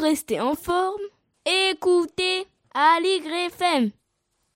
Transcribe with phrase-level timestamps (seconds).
[0.00, 1.00] rester en forme,
[1.44, 3.90] écoutez Aligre FM.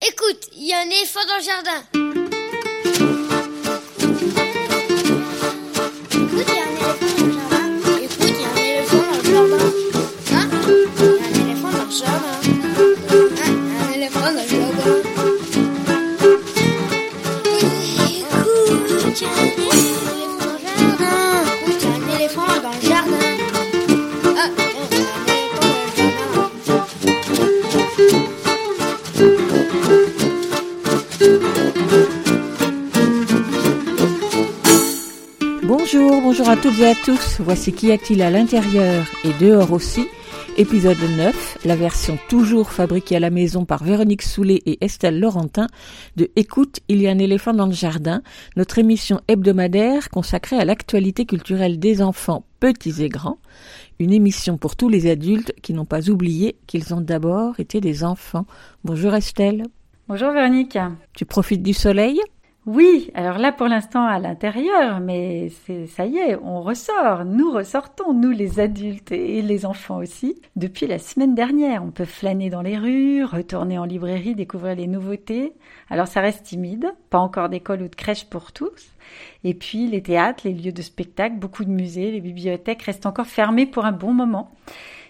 [0.07, 2.24] Écoute, il y a un éléphant dans le jardin.
[36.25, 37.39] Bonjour, à toutes et à tous.
[37.41, 40.07] Voici Qu'y a-t-il à l'intérieur et dehors aussi
[40.57, 45.67] Épisode 9, la version toujours fabriquée à la maison par Véronique Soulet et Estelle Laurentin
[46.17, 48.23] de Écoute, il y a un éléphant dans le jardin,
[48.57, 53.39] notre émission hebdomadaire consacrée à l'actualité culturelle des enfants petits et grands,
[53.99, 58.03] une émission pour tous les adultes qui n'ont pas oublié qu'ils ont d'abord été des
[58.03, 58.47] enfants.
[58.83, 59.67] Bonjour Estelle.
[60.09, 60.79] Bonjour Véronique.
[61.15, 62.19] Tu profites du soleil?
[62.67, 65.51] Oui, alors là pour l'instant à l'intérieur, mais
[65.87, 67.27] ça y est, on ressort.
[67.27, 70.41] Nous ressortons, nous les adultes et les enfants aussi.
[70.57, 74.87] Depuis la semaine dernière, on peut flâner dans les rues, retourner en librairie, découvrir les
[74.87, 75.53] nouveautés.
[75.91, 78.95] Alors ça reste timide, pas encore d'école ou de crèche pour tous.
[79.45, 83.27] Et puis les théâtres, les lieux de spectacle, beaucoup de musées, les bibliothèques restent encore
[83.27, 84.51] fermés pour un bon moment.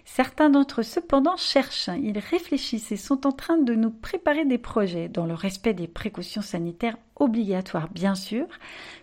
[0.05, 4.59] Certains d'entre eux, cependant, cherchent, ils réfléchissent et sont en train de nous préparer des
[4.59, 8.47] projets, dans le respect des précautions sanitaires obligatoires, bien sûr,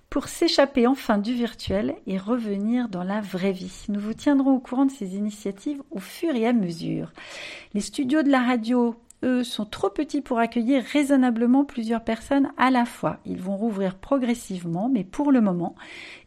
[0.09, 3.85] pour s'échapper enfin du virtuel et revenir dans la vraie vie.
[3.89, 7.11] Nous vous tiendrons au courant de ces initiatives au fur et à mesure.
[7.73, 12.71] Les studios de la radio eux, sont trop petits pour accueillir raisonnablement plusieurs personnes à
[12.71, 13.17] la fois.
[13.25, 15.75] Ils vont rouvrir progressivement, mais pour le moment,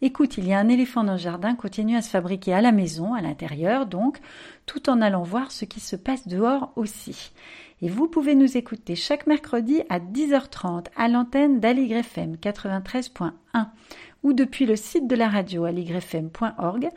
[0.00, 2.72] écoute, il y a un éléphant dans le jardin, continue à se fabriquer à la
[2.72, 4.18] maison, à l'intérieur donc,
[4.66, 7.32] tout en allant voir ce qui se passe dehors aussi.
[7.82, 13.32] Et vous pouvez nous écouter chaque mercredi à 10h30 à l'antenne d'Aligre FM 93.1
[14.22, 16.88] ou depuis le site de la radio aligrefm.org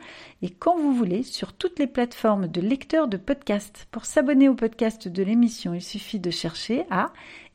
[0.42, 3.86] et quand vous voulez sur toutes les plateformes de lecteurs de podcasts.
[3.90, 7.12] Pour s'abonner au podcast de l'émission, il suffit de chercher à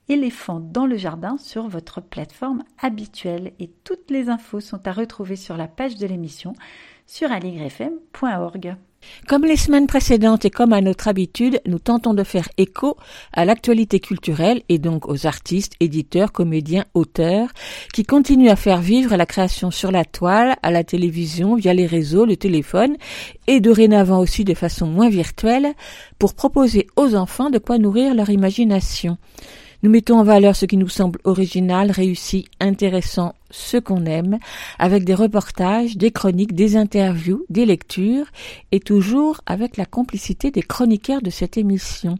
[0.09, 5.35] éléphant dans le jardin sur votre plateforme habituelle et toutes les infos sont à retrouver
[5.35, 6.53] sur la page de l'émission
[7.07, 8.75] sur aligrefm.org.
[9.27, 12.97] Comme les semaines précédentes et comme à notre habitude, nous tentons de faire écho
[13.31, 17.49] à l'actualité culturelle et donc aux artistes, éditeurs, comédiens, auteurs
[17.93, 21.85] qui continuent à faire vivre la création sur la toile, à la télévision, via les
[21.85, 22.97] réseaux, le téléphone
[23.47, 25.73] et dorénavant aussi de façon moins virtuelle
[26.19, 29.17] pour proposer aux enfants de quoi nourrir leur imagination.
[29.83, 34.39] Nous mettons en valeur ce qui nous semble original, réussi, intéressant, ce qu'on aime,
[34.79, 38.25] avec des reportages, des chroniques, des interviews, des lectures,
[38.71, 42.17] et toujours avec la complicité des chroniqueurs de cette émission.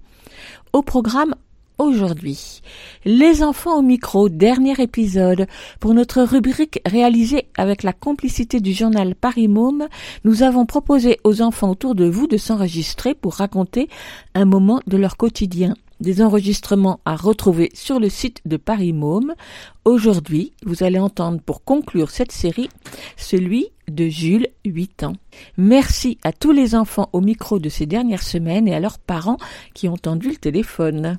[0.71, 1.35] Au programme
[1.79, 2.61] aujourd'hui.
[3.05, 5.47] Les enfants au micro, dernier épisode.
[5.79, 9.87] Pour notre rubrique réalisée avec la complicité du journal Paris Môme,
[10.23, 13.89] nous avons proposé aux enfants autour de vous de s'enregistrer pour raconter
[14.35, 19.33] un moment de leur quotidien des enregistrements à retrouver sur le site de Paris Môme.
[19.85, 22.69] Aujourd'hui, vous allez entendre pour conclure cette série
[23.17, 25.15] celui de Jules, 8 ans.
[25.57, 29.37] Merci à tous les enfants au micro de ces dernières semaines et à leurs parents
[29.73, 31.17] qui ont tendu le téléphone.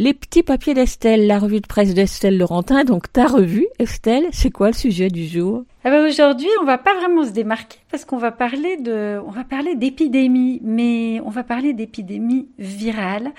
[0.00, 4.50] Les petits papiers d'Estelle, la revue de presse d'Estelle Laurentin, donc ta revue, Estelle, c'est
[4.50, 5.62] quoi le sujet du jour?
[5.84, 9.30] Ah ben aujourd'hui, on va pas vraiment se démarquer parce qu'on va parler de, on
[9.30, 13.30] va parler d'épidémie, mais on va parler d'épidémie virale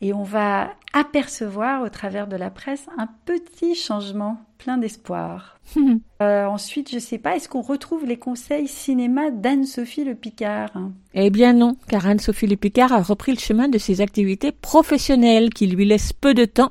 [0.00, 5.59] et on va apercevoir au travers de la presse un petit changement plein d'espoir.
[6.22, 10.70] euh, ensuite, je sais pas, est-ce qu'on retrouve les conseils cinéma d'Anne-Sophie Le Picard?
[11.14, 15.50] Eh bien non, car Anne-Sophie Le Picard a repris le chemin de ses activités professionnelles
[15.50, 16.70] qui lui laissent peu de temps.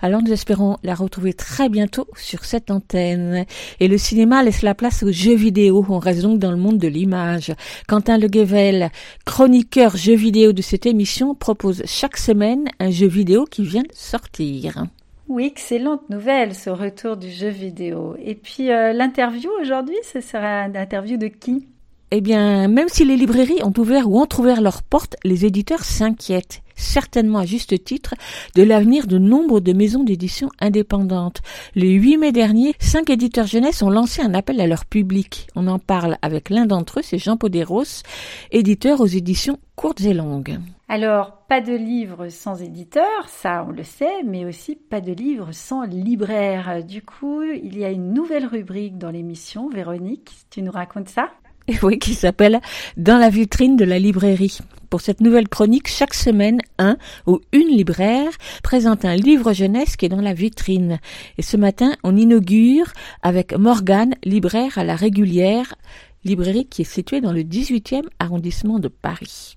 [0.00, 3.46] Alors nous espérons la retrouver très bientôt sur cette antenne.
[3.80, 5.84] Et le cinéma laisse la place aux jeux vidéo.
[5.88, 7.52] On reste donc dans le monde de l'image.
[7.88, 8.90] Quentin Le Guevel,
[9.24, 13.92] chroniqueur jeux vidéo de cette émission, propose chaque semaine un jeu vidéo qui vient de
[13.94, 14.84] sortir.
[15.30, 18.16] Oui, excellente nouvelle, ce retour du jeu vidéo.
[18.20, 21.68] Et puis euh, l'interview aujourd'hui, ce sera une interview de qui?
[22.10, 26.62] Eh bien, même si les librairies ont ouvert ou entrouvert leurs portes, les éditeurs s'inquiètent
[26.80, 28.14] certainement à juste titre,
[28.56, 31.42] de l'avenir de nombre de maisons d'édition indépendantes.
[31.76, 35.46] Le 8 mai dernier, cinq éditeurs jeunesse ont lancé un appel à leur public.
[35.54, 38.02] On en parle avec l'un d'entre eux, c'est Jean Poderos,
[38.50, 40.58] éditeur aux éditions courtes et longues.
[40.92, 45.52] Alors, pas de livre sans éditeur, ça on le sait, mais aussi pas de livre
[45.52, 46.84] sans libraire.
[46.84, 49.68] Du coup, il y a une nouvelle rubrique dans l'émission.
[49.68, 51.30] Véronique, tu nous racontes ça?
[51.84, 52.60] Oui, qui s'appelle
[52.96, 54.58] Dans la vitrine de la librairie.
[54.90, 58.32] Pour cette nouvelle chronique, chaque semaine, un ou une libraire
[58.64, 60.98] présente un livre jeunesse qui est dans la vitrine.
[61.38, 62.86] Et ce matin, on inaugure
[63.22, 65.76] avec Morgane, libraire à la régulière,
[66.24, 69.56] librairie qui est située dans le 18e arrondissement de Paris.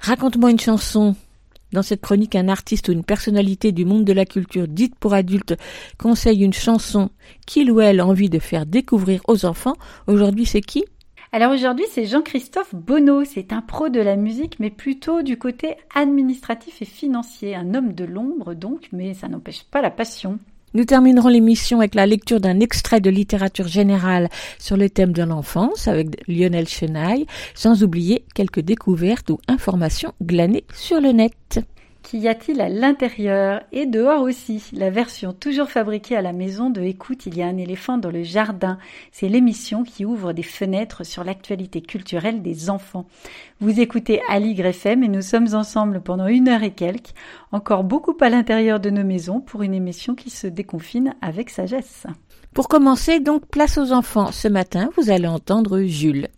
[0.00, 1.16] Raconte-moi une chanson.
[1.72, 5.12] Dans cette chronique, un artiste ou une personnalité du monde de la culture dite pour
[5.12, 5.54] adultes
[5.98, 7.10] conseille une chanson
[7.46, 9.76] qu'il ou elle a envie de faire découvrir aux enfants.
[10.06, 10.84] Aujourd'hui, c'est qui?
[11.30, 13.24] Alors aujourd'hui, c'est Jean-Christophe Bonneau.
[13.24, 17.54] C'est un pro de la musique, mais plutôt du côté administratif et financier.
[17.54, 20.38] Un homme de l'ombre, donc, mais ça n'empêche pas la passion.
[20.74, 24.28] Nous terminerons l'émission avec la lecture d'un extrait de littérature générale
[24.58, 30.64] sur le thème de l'enfance avec Lionel Chenaille, sans oublier quelques découvertes ou informations glanées
[30.74, 31.60] sur le net.
[32.10, 36.80] Qu'y a-t-il à l'intérieur et dehors aussi La version toujours fabriquée à la maison de
[36.80, 38.78] Écoute, il y a un éléphant dans le jardin.
[39.12, 43.04] C'est l'émission qui ouvre des fenêtres sur l'actualité culturelle des enfants.
[43.60, 47.12] Vous écoutez Ali FM et nous sommes ensemble pendant une heure et quelques,
[47.52, 52.06] encore beaucoup à l'intérieur de nos maisons pour une émission qui se déconfine avec sagesse.
[52.54, 54.32] Pour commencer, donc, place aux enfants.
[54.32, 56.28] Ce matin, vous allez entendre Jules.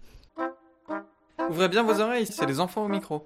[1.49, 3.25] Ouvrez bien vos oreilles, c'est les enfants au micro.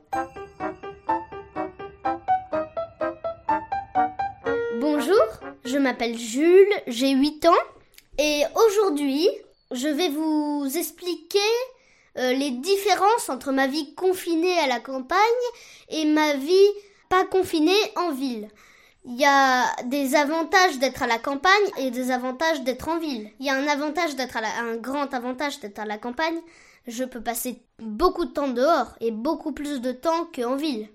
[5.06, 7.64] Bonjour, je m'appelle Jules, j'ai 8 ans
[8.18, 9.28] et aujourd'hui
[9.70, 11.38] je vais vous expliquer
[12.16, 15.18] euh, les différences entre ma vie confinée à la campagne
[15.90, 16.70] et ma vie
[17.10, 18.48] pas confinée en ville.
[19.04, 23.30] Il y a des avantages d'être à la campagne et des avantages d'être en ville.
[23.40, 26.38] Il y a un avantage d'être à un grand avantage d'être à la campagne.
[26.86, 30.88] Je peux passer beaucoup de temps dehors et beaucoup plus de temps qu'en ville.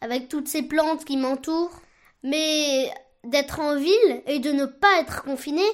[0.00, 1.80] Avec toutes ces plantes qui m'entourent.
[2.22, 2.92] Mais
[3.24, 5.64] d'être en ville et de ne pas être confiné,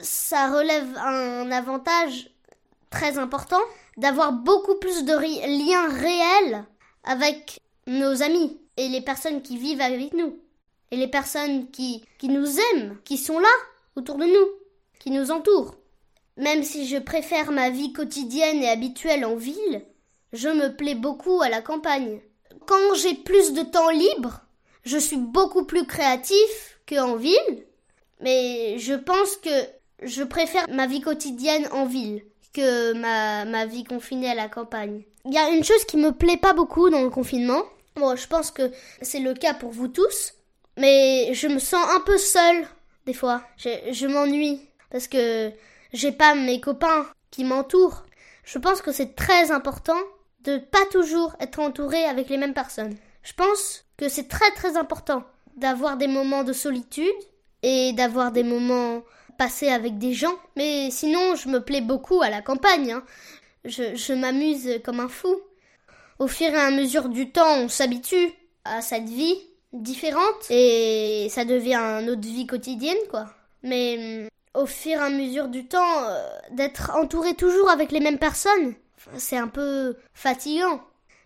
[0.00, 2.30] ça relève un avantage
[2.90, 3.60] très important
[3.96, 6.64] d'avoir beaucoup plus de liens réels
[7.04, 10.38] avec nos amis et les personnes qui vivent avec nous
[10.90, 13.48] et les personnes qui, qui nous aiment, qui sont là
[13.96, 14.48] autour de nous,
[14.98, 15.76] qui nous entourent.
[16.36, 19.84] Même si je préfère ma vie quotidienne et habituelle en ville,
[20.32, 22.20] je me plais beaucoup à la campagne.
[22.66, 24.40] Quand j'ai plus de temps libre,
[24.84, 27.64] je suis beaucoup plus créatif en ville,
[28.20, 29.50] mais je pense que
[30.02, 35.02] je préfère ma vie quotidienne en ville que ma, ma vie confinée à la campagne.
[35.24, 37.62] Il y a une chose qui me plaît pas beaucoup dans le confinement.
[37.96, 38.70] Bon, je pense que
[39.02, 40.34] c'est le cas pour vous tous,
[40.76, 42.66] mais je me sens un peu seule
[43.06, 43.42] des fois.
[43.56, 44.60] Je, je m'ennuie
[44.90, 45.52] parce que
[45.92, 48.04] j'ai pas mes copains qui m'entourent.
[48.44, 49.98] Je pense que c'est très important
[50.44, 52.96] de pas toujours être entouré avec les mêmes personnes.
[53.22, 55.24] Je pense que c'est très très important
[55.60, 57.06] d'avoir des moments de solitude
[57.62, 59.02] et d'avoir des moments
[59.38, 60.36] passés avec des gens.
[60.56, 62.92] Mais sinon, je me plais beaucoup à la campagne.
[62.92, 63.04] Hein.
[63.64, 65.34] Je, m'amuse comme un fou.
[66.18, 68.32] Au fur et à mesure du temps, on s'habitue
[68.64, 69.36] à cette vie
[69.72, 73.30] différente et ça devient notre vie quotidienne, quoi.
[73.62, 78.18] Mais au fur et à mesure du temps, euh, d'être entouré toujours avec les mêmes
[78.18, 78.74] personnes,
[79.16, 80.80] c'est un peu fatigant.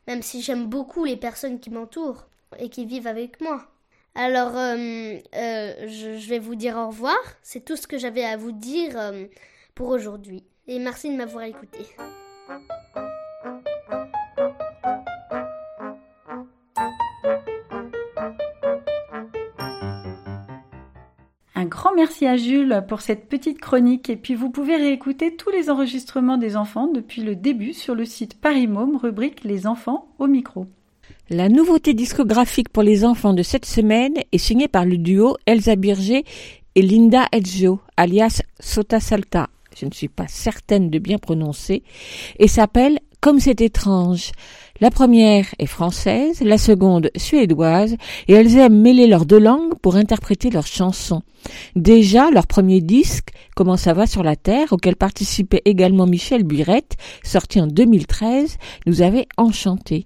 [0.07, 2.27] Même si j'aime beaucoup les personnes qui m'entourent
[2.59, 3.67] et qui vivent avec moi.
[4.17, 7.19] Alors, euh, euh, je, vais vous dire au revoir.
[7.43, 9.27] C'est tout ce que j'avais à vous dire euh,
[9.75, 10.45] pour aujourd'hui.
[10.69, 11.81] Et merci de m'avoir écouté.
[21.57, 25.51] Un grand merci à Jules pour cette petite chronique et puis vous pouvez réécouter tous
[25.51, 30.29] les enregistrements des enfants depuis le début sur le site Paris rubrique Les enfants au
[30.29, 30.67] micro.
[31.31, 35.75] La nouveauté discographique pour les enfants de cette semaine est signée par le duo Elsa
[35.75, 36.23] Birger
[36.75, 39.49] et Linda Edjo, alias Sota Salta.
[39.75, 41.83] Je ne suis pas certaine de bien prononcer,
[42.39, 44.33] et s'appelle Comme c'est étrange.
[44.81, 47.97] La première est française, la seconde suédoise,
[48.29, 51.23] et elles aiment mêler leurs deux langues pour interpréter leurs chansons.
[51.75, 56.97] Déjà, leur premier disque, Comment ça va sur la Terre, auquel participait également Michel Burette,
[57.23, 60.05] sorti en 2013, nous avait enchantés.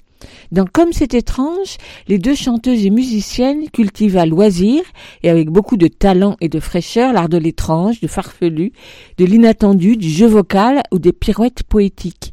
[0.52, 1.76] Dans Comme c'est étrange,
[2.08, 4.82] les deux chanteuses et musiciennes cultivent à loisir
[5.22, 8.72] et avec beaucoup de talent et de fraîcheur l'art de l'étrange, du farfelu,
[9.18, 12.32] de l'inattendu, du jeu vocal ou des pirouettes poétiques.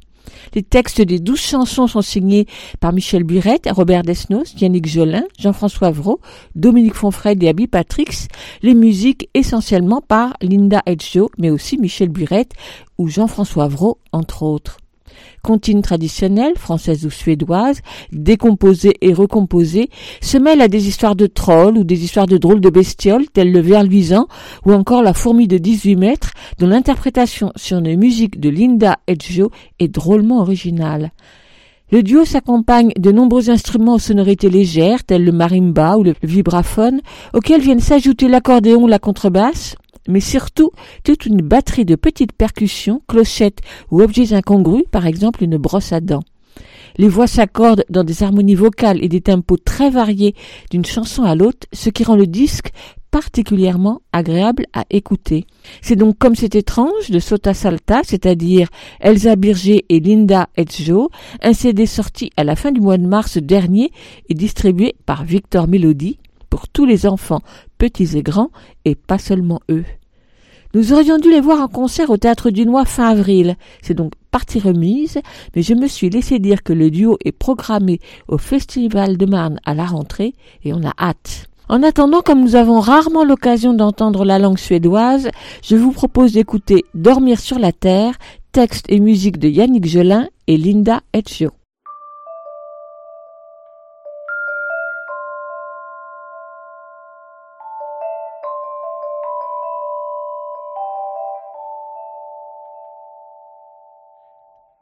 [0.54, 2.46] Les textes des douze chansons sont signés
[2.80, 6.20] par Michel Burette, Robert Desnos, Yannick Jolin, Jean-François Vraud,
[6.56, 8.28] Dominique Fonfred et Abby Patrix.
[8.62, 12.54] Les musiques essentiellement par Linda Edjo, mais aussi Michel Burette
[12.98, 14.78] ou Jean-François Vraud, entre autres.
[15.46, 19.90] Comptines traditionnelles, françaises ou suédoises, décomposées et recomposées,
[20.22, 23.52] se mêlent à des histoires de trolls ou des histoires de drôles de bestioles telles
[23.52, 24.28] le ver luisant
[24.66, 29.52] ou encore la fourmi de 18 mètres dont l'interprétation sur une musique de Linda Edgeo
[29.80, 31.12] est drôlement originale.
[31.92, 37.02] Le duo s'accompagne de nombreux instruments aux sonorités légères, tels le marimba ou le vibraphone,
[37.36, 39.76] auxquels viennent s'ajouter l'accordéon ou la contrebasse,
[40.08, 40.72] mais surtout
[41.04, 46.00] toute une batterie de petites percussions, clochettes ou objets incongrus, par exemple une brosse à
[46.00, 46.24] dents.
[46.98, 50.34] Les voix s'accordent dans des harmonies vocales et des tempos très variés
[50.72, 52.72] d'une chanson à l'autre, ce qui rend le disque
[53.12, 55.46] particulièrement agréable à écouter.
[55.82, 58.68] C'est donc comme c'est étrange de Sota Salta, c'est-à-dire
[59.00, 61.10] Elsa Birger et Linda Edzo,
[61.42, 63.92] un CD sorti à la fin du mois de mars dernier
[64.28, 66.18] et distribué par Victor Melody
[66.50, 67.42] pour tous les enfants,
[67.78, 68.52] petits et grands,
[68.86, 69.86] et pas seulement eux.
[70.74, 73.56] Nous aurions dû les voir en concert au Théâtre du Noir fin avril.
[73.82, 75.20] C'est donc partie remise,
[75.56, 79.60] mais je me suis laissé dire que le duo est programmé au Festival de Marne
[79.66, 80.34] à la rentrée
[80.66, 81.48] et on a hâte.
[81.70, 85.30] En attendant, comme nous avons rarement l'occasion d'entendre la langue suédoise,
[85.64, 88.16] je vous propose d'écouter Dormir sur la terre,
[88.52, 91.52] texte et musique de Yannick Gelin et Linda Etchio.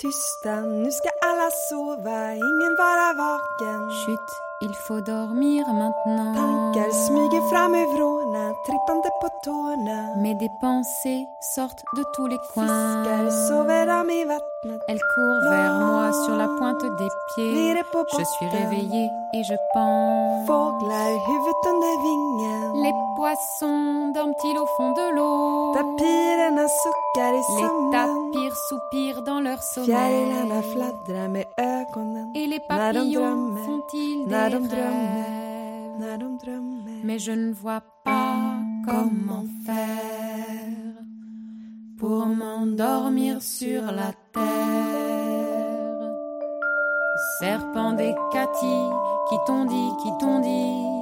[0.04, 3.82] Tysta, nu ska alla sova, ingen vara vaken.
[4.02, 4.28] Chut,
[4.62, 6.36] il faut dormir maintenant.
[6.38, 10.00] Tankar smyger fram ur vrårna, trippande på tårna.
[10.24, 11.24] Mais des pensées
[11.56, 12.68] sortent de tous les coins.
[12.68, 14.80] Fiskar sover de i vattnet.
[14.90, 17.74] Elles courent vers moi sur la pointe des pieds.
[18.20, 20.48] Je suis réveillée et je pense.
[20.48, 22.84] Fåglar, huvudet under vingen.
[22.84, 25.72] Les poissons dorment-ils au fond de l'eau
[27.32, 30.27] Les tapirs soupirent dans leur sommeil.
[32.36, 34.75] Et les papillons font-ils des rêves?
[37.06, 40.98] Mais je ne vois pas comment faire
[41.98, 44.44] pour m'endormir sur la terre.
[47.39, 48.80] Serpent des Cathy,
[49.30, 50.93] qui t'ont dit, qui t'ont dit,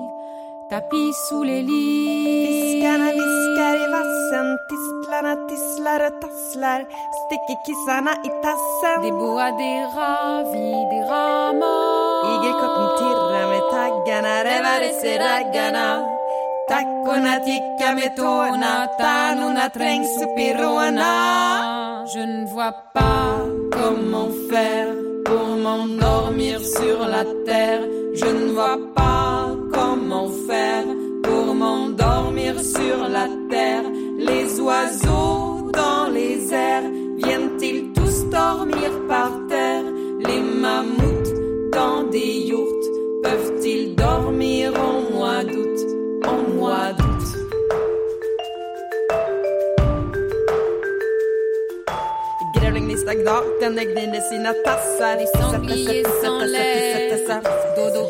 [0.71, 2.47] tapis sous les lits.
[2.47, 6.81] Fiskarna viskar i vassen, tistlarna tisslar och tasslar.
[7.19, 8.97] Sticker kissarna i tassen.
[9.03, 12.27] Des boas, des ravis, des rats morts.
[12.33, 15.87] Igelkotten tirrar med taggarna, rävar sig raggarna.
[16.69, 21.13] Tackorna tickar med tårna, tärnorna trängs upp i råna.
[22.13, 23.31] Je ne vois pas
[23.71, 24.93] Comment faire
[25.25, 27.83] pour m'endormir sur la terre
[28.15, 29.60] Je ne vois pas
[30.51, 30.85] faire
[31.23, 33.85] pour m'endormir sur la terre.
[34.29, 36.89] Les oiseaux dans les airs
[37.23, 39.85] viennent-ils tous dormir par terre
[40.27, 41.33] Les mammouths
[41.77, 42.87] dans des yourtes
[43.23, 45.79] peuvent-ils dormir au mois d'août
[46.31, 47.07] Au mois d'août.
[53.61, 55.17] Den gnider sina tassar.
[57.75, 58.01] Dodo.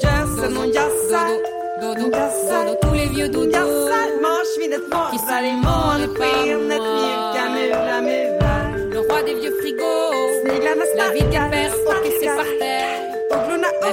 [1.82, 3.52] Dodo, dodo, tous les vieux dodo.
[3.52, 8.68] Jassar, marsvinet morrar i månskenet, mjuka mular murar.
[8.94, 10.30] Le roi des vieux frigos.
[10.42, 11.76] Sniglarna La vie des pères
[12.20, 13.02] c'est par terre.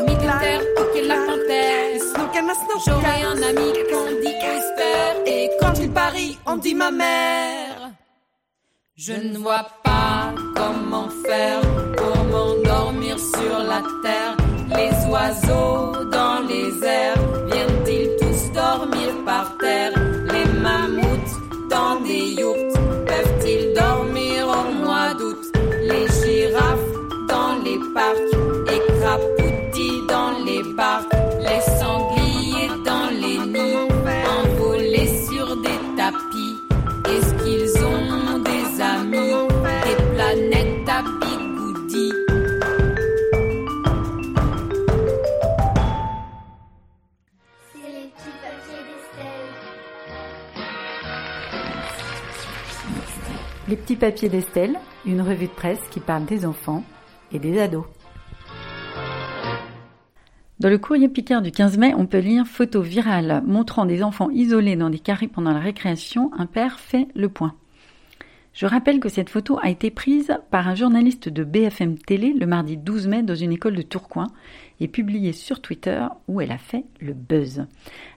[0.06, 1.88] De terre pocket la panthère.
[2.84, 3.18] Snokar.
[3.32, 5.08] un ami qu'on dit Whisper.
[5.26, 7.92] Et quand il parie, on dit ma mère.
[8.96, 11.60] Je ne vois pas Comment faire
[11.96, 14.36] pour m'endormir sur la terre
[14.76, 17.37] Les oiseaux dans les airs
[53.68, 56.84] Les petits papiers d'Estelle, une revue de presse qui parle des enfants
[57.32, 57.84] et des ados.
[60.58, 64.30] Dans le courrier Picard du 15 mai, on peut lire photo virale montrant des enfants
[64.30, 66.30] isolés dans des carrés pendant la récréation.
[66.38, 67.54] Un père fait le point.
[68.58, 72.44] Je rappelle que cette photo a été prise par un journaliste de BFM Télé le
[72.44, 74.32] mardi 12 mai dans une école de Tourcoing
[74.80, 77.66] et publiée sur Twitter où elle a fait le buzz.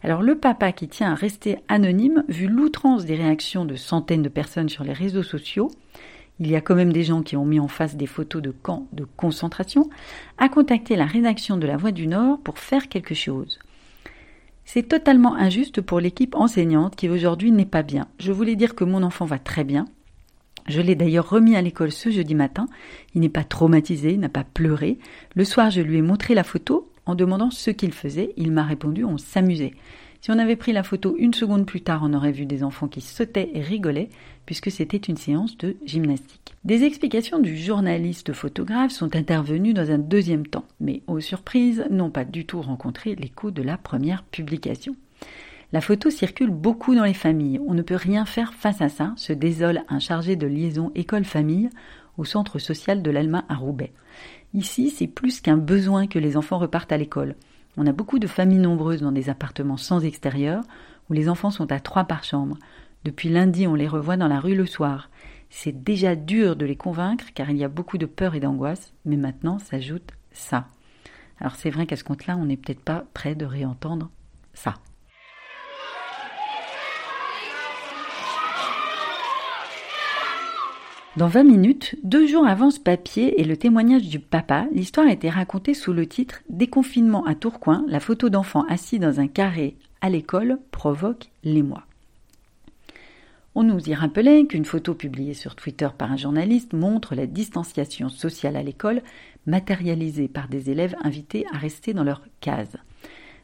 [0.01, 4.29] Alors le papa qui tient à rester anonyme, vu l'outrance des réactions de centaines de
[4.29, 5.69] personnes sur les réseaux sociaux,
[6.39, 8.49] il y a quand même des gens qui ont mis en face des photos de
[8.49, 9.91] camps de concentration,
[10.39, 13.59] a contacté la rédaction de La Voix du Nord pour faire quelque chose.
[14.65, 18.07] C'est totalement injuste pour l'équipe enseignante qui aujourd'hui n'est pas bien.
[18.17, 19.85] Je voulais dire que mon enfant va très bien.
[20.67, 22.67] Je l'ai d'ailleurs remis à l'école ce jeudi matin.
[23.13, 24.99] Il n'est pas traumatisé, n'a pas pleuré.
[25.35, 28.33] Le soir, je lui ai montré la photo en demandant ce qu'il faisait.
[28.37, 29.73] Il m'a répondu on s'amusait.
[30.21, 32.87] Si on avait pris la photo une seconde plus tard, on aurait vu des enfants
[32.87, 34.09] qui sautaient et rigolaient,
[34.45, 36.53] puisque c'était une séance de gymnastique.
[36.63, 42.11] Des explications du journaliste photographe sont intervenues dans un deuxième temps, mais aux surprises n'ont
[42.11, 44.95] pas du tout rencontré l'écho de la première publication.
[45.73, 47.61] La photo circule beaucoup dans les familles.
[47.65, 51.69] On ne peut rien faire face à ça, se désole un chargé de liaison école-famille
[52.17, 53.93] au centre social de l'Alma à Roubaix.
[54.53, 57.35] Ici, c'est plus qu'un besoin que les enfants repartent à l'école.
[57.77, 60.61] On a beaucoup de familles nombreuses dans des appartements sans extérieur,
[61.09, 62.57] où les enfants sont à trois par chambre.
[63.05, 65.09] Depuis lundi, on les revoit dans la rue le soir.
[65.49, 68.93] C'est déjà dur de les convaincre, car il y a beaucoup de peur et d'angoisse,
[69.05, 70.67] mais maintenant s'ajoute ça.
[71.39, 74.09] Alors c'est vrai qu'à ce compte-là, on n'est peut-être pas prêt de réentendre
[74.53, 74.75] ça.
[81.17, 85.11] Dans 20 minutes, deux jours avant ce papier et le témoignage du papa, l'histoire a
[85.11, 89.75] été racontée sous le titre Déconfinement à Tourcoing, la photo d'enfant assis dans un carré
[89.99, 91.83] à l'école provoque l'émoi.
[93.55, 98.07] On nous y rappelait qu'une photo publiée sur Twitter par un journaliste montre la distanciation
[98.07, 99.01] sociale à l'école,
[99.45, 102.77] matérialisée par des élèves invités à rester dans leur case.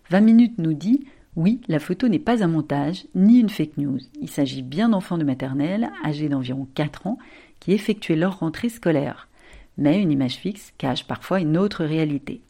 [0.10, 1.04] 20 minutes nous dit
[1.38, 4.00] oui, la photo n'est pas un montage ni une fake news.
[4.20, 7.20] Il s'agit bien d'enfants de maternelle, âgés d'environ 4 ans,
[7.60, 9.28] qui effectuaient leur rentrée scolaire.
[9.78, 12.42] Mais une image fixe cache parfois une autre réalité.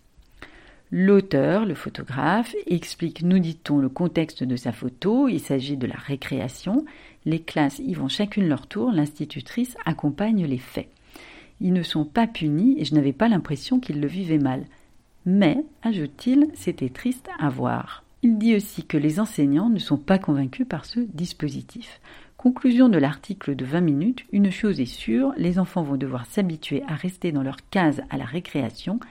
[0.90, 5.28] L'auteur, le photographe, explique, nous dit-on, le contexte de sa photo.
[5.28, 6.86] Il s'agit de la récréation.
[7.26, 8.92] Les classes y vont chacune leur tour.
[8.92, 10.90] L'institutrice accompagne les faits.
[11.60, 14.64] Ils ne sont pas punis et je n'avais pas l'impression qu'ils le vivaient mal.
[15.26, 18.06] Mais, ajoute-t-il, c'était triste à voir.
[18.24, 22.00] Il dit aussi que les enseignants ne sont pas convaincus par ce dispositif.
[22.48, 26.82] Conclusion de l'article de 20 minutes, une chose est sûre, les enfants vont devoir s'habituer
[26.88, 29.02] à rester dans leur case à la récréation,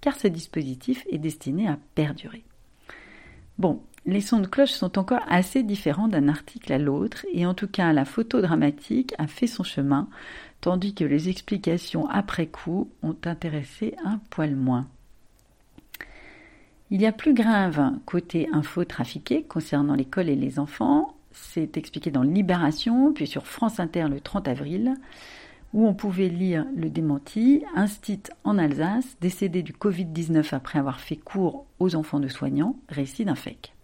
[0.00, 2.44] car ce dispositif est destiné à perdurer.
[3.58, 7.52] Bon, les sons de cloche sont encore assez différents d'un article à l'autre, et en
[7.52, 10.08] tout cas la photo dramatique a fait son chemin,
[10.62, 14.88] tandis que les explications après coup ont intéressé un poil moins.
[16.90, 22.10] Il y a plus grave côté info trafiqué concernant l'école et les enfants, c'est expliqué
[22.10, 24.94] dans Libération, puis sur France Inter le 30 avril,
[25.72, 31.16] où on pouvait lire le démenti Instit en Alsace, décédé du Covid-19 après avoir fait
[31.16, 33.74] cours aux enfants de soignants, récit d'un fake.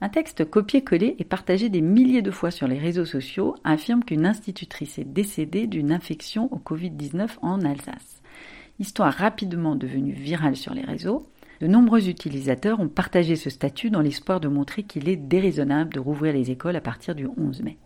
[0.00, 4.26] Un texte copié-collé et partagé des milliers de fois sur les réseaux sociaux affirme qu'une
[4.26, 8.22] institutrice est décédée d'une infection au Covid-19 en Alsace.
[8.78, 11.26] Histoire rapidement devenue virale sur les réseaux,
[11.60, 16.00] de nombreux utilisateurs ont partagé ce statut dans l'espoir de montrer qu'il est déraisonnable de
[16.00, 17.78] rouvrir les écoles à partir du 11 mai.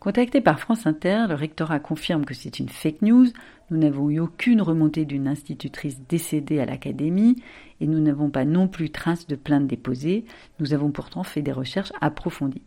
[0.00, 3.26] Contacté par France Inter, le rectorat confirme que c'est une fake news.
[3.70, 7.42] Nous n'avons eu aucune remontée d'une institutrice décédée à l'académie
[7.80, 10.24] et nous n'avons pas non plus trace de plainte déposée.
[10.60, 12.62] Nous avons pourtant fait des recherches approfondies.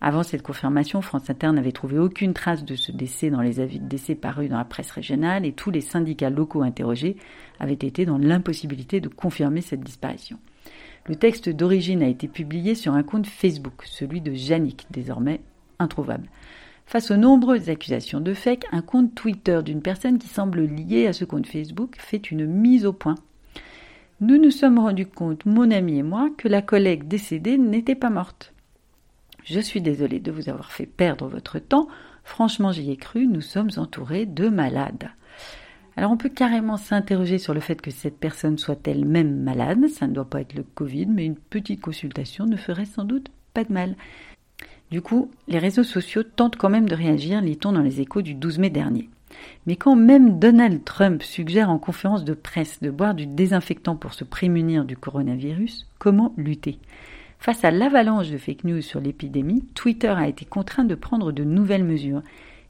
[0.00, 3.80] Avant cette confirmation, France Inter n'avait trouvé aucune trace de ce décès dans les avis
[3.80, 7.16] de décès parus dans la presse régionale et tous les syndicats locaux interrogés
[7.60, 10.38] avaient été dans l'impossibilité de confirmer cette disparition.
[11.06, 15.40] Le texte d'origine a été publié sur un compte Facebook, celui de Yannick, désormais
[15.78, 16.28] introuvable.
[16.84, 21.12] Face aux nombreuses accusations de fake, un compte Twitter d'une personne qui semble liée à
[21.12, 23.16] ce compte Facebook fait une mise au point.
[24.20, 28.10] Nous nous sommes rendus compte, mon ami et moi, que la collègue décédée n'était pas
[28.10, 28.52] morte.
[29.46, 31.86] Je suis désolée de vous avoir fait perdre votre temps.
[32.24, 35.08] Franchement, j'y ai cru, nous sommes entourés de malades.
[35.96, 40.08] Alors on peut carrément s'interroger sur le fait que cette personne soit elle-même malade, ça
[40.08, 43.62] ne doit pas être le Covid, mais une petite consultation ne ferait sans doute pas
[43.62, 43.94] de mal.
[44.90, 48.34] Du coup, les réseaux sociaux tentent quand même de réagir, lit-on dans les échos du
[48.34, 49.08] 12 mai dernier.
[49.66, 54.12] Mais quand même Donald Trump suggère en conférence de presse de boire du désinfectant pour
[54.12, 56.80] se prémunir du coronavirus, comment lutter?
[57.38, 61.44] Face à l'avalanche de fake news sur l'épidémie, Twitter a été contraint de prendre de
[61.44, 62.22] nouvelles mesures.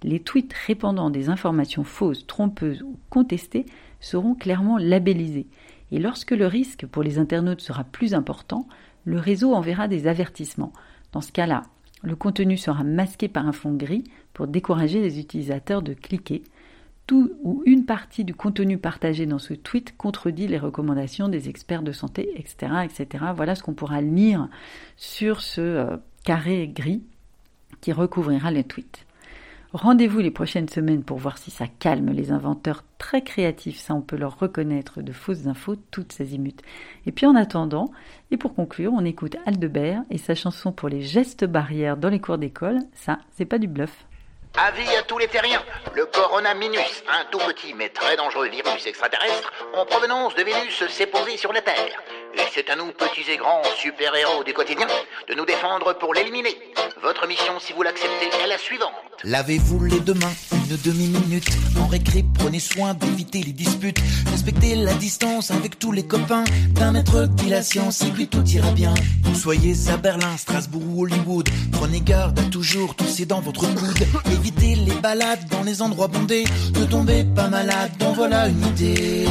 [0.02, 3.66] Les tweets répandant des informations fausses, trompeuses ou contestées
[4.00, 5.46] seront clairement labellisés.
[5.92, 8.66] Et lorsque le risque pour les internautes sera plus important,
[9.04, 10.72] le réseau enverra des avertissements.
[11.12, 11.62] Dans ce cas-là,
[12.02, 16.42] le contenu sera masqué par un fond gris pour décourager les utilisateurs de cliquer
[17.06, 21.82] tout ou une partie du contenu partagé dans ce tweet contredit les recommandations des experts
[21.82, 22.72] de santé, etc.
[22.84, 23.24] etc.
[23.34, 24.48] Voilà ce qu'on pourra lire
[24.96, 27.02] sur ce euh, carré gris
[27.80, 29.06] qui recouvrira les tweets.
[29.72, 34.00] Rendez-vous les prochaines semaines pour voir si ça calme les inventeurs très créatifs, ça on
[34.00, 36.34] peut leur reconnaître de fausses infos toutes ces.
[37.04, 37.90] Et puis en attendant,
[38.30, 42.20] et pour conclure, on écoute Aldebert et sa chanson pour les gestes barrières dans les
[42.20, 44.06] cours d'école, ça c'est pas du bluff.
[44.58, 45.62] Avis à tous les terriens,
[45.94, 50.82] le Corona Minus, un tout petit mais très dangereux virus extraterrestre en provenance de Vénus,
[50.88, 52.02] s'est posé sur la Terre.
[52.34, 54.86] Et c'est à nous, petits et grands super-héros du quotidien,
[55.28, 56.56] de nous défendre pour l'éliminer.
[57.02, 58.94] Votre mission, si vous l'acceptez, est la suivante.
[59.24, 61.48] Lavez-vous les deux mains une demi-minute.
[61.80, 64.00] En récré, prenez soin d'éviter les disputes.
[64.30, 66.44] Respectez la distance avec tous les copains.
[66.70, 68.94] D'un maître qui la science et lui tout ira bien.
[69.34, 71.48] Soyez à Berlin, Strasbourg ou Hollywood.
[71.72, 74.06] Prenez garde à toujours tousser dans votre coude.
[74.32, 76.44] Évitez les balades dans les endroits bondés.
[76.74, 79.26] Ne tombez pas malade, bon voilà une idée.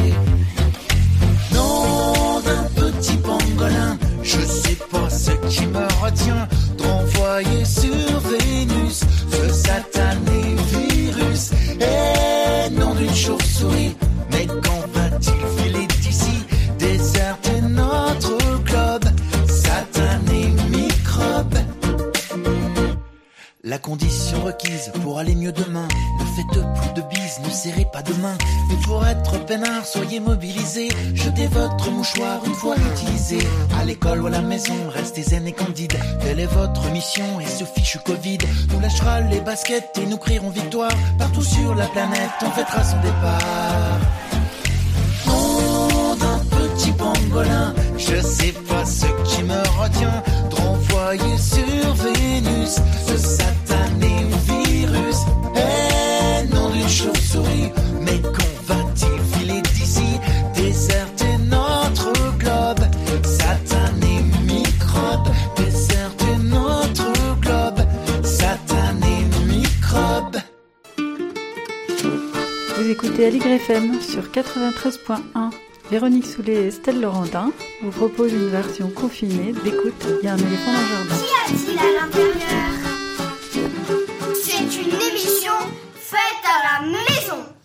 [1.53, 3.97] Non, d'un petit pangolin.
[4.23, 10.84] Je sais pas ce qui me retient d'envoyer sur Vénus ce satané.
[11.79, 13.95] Et non d'une chauve-souris,
[23.75, 25.85] La condition requise pour aller mieux demain.
[26.17, 28.37] Ne faites plus de bises, ne serrez pas de main.
[28.69, 30.87] Mais pour être peinard, soyez mobilisés.
[31.13, 33.37] Jetez votre mouchoir une fois utilisé.
[33.77, 35.91] À l'école ou à la maison, restez zen et candide.
[36.21, 38.37] Telle est votre mission et ce fichu Covid
[38.71, 40.95] nous lâchera les baskets et nous crierons victoire.
[41.19, 43.99] Partout sur la planète, on fêtera son départ.
[45.27, 52.75] Nom d'un petit pangolin, je sais pas ce qui me retient de renvoyer sur Vénus
[53.07, 53.64] ce satané
[53.99, 55.17] virus.
[55.55, 59.39] Et non d'une chauve-souris, mais quand va-t-il?
[59.39, 60.19] Filer d'ici
[60.55, 62.85] Déserter notre globe,
[63.23, 65.27] satané microbe.
[65.57, 67.79] Déserter notre globe,
[68.23, 70.37] satané microbe.
[72.77, 75.51] Vous écoutez Aligre FM sur 93.1.
[75.91, 77.51] Véronique Soulet et Estelle Laurentin
[77.83, 81.15] vous proposent une version confinée d'écoute Il y a un éléphant dans le jardin.
[81.15, 82.84] Qu'y a-t-il à l'intérieur?
[84.75, 85.53] Une émission
[85.93, 87.55] faite à la maison.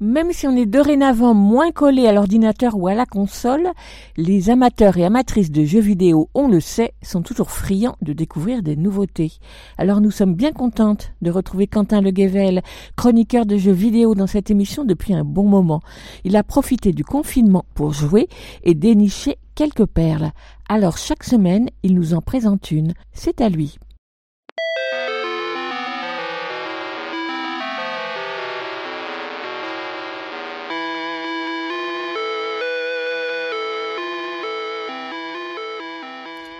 [0.00, 3.70] Même si on est dorénavant moins collé à l'ordinateur ou à la console,
[4.16, 8.62] les amateurs et amatrices de jeux vidéo, on le sait, sont toujours friands de découvrir
[8.62, 9.32] des nouveautés.
[9.76, 12.62] Alors nous sommes bien contentes de retrouver Quentin Le Guével,
[12.96, 15.80] chroniqueur de jeux vidéo dans cette émission depuis un bon moment.
[16.22, 18.28] Il a profité du confinement pour jouer
[18.62, 20.32] et dénicher quelques perles.
[20.68, 22.92] Alors chaque semaine, il nous en présente une.
[23.12, 23.78] C'est à lui.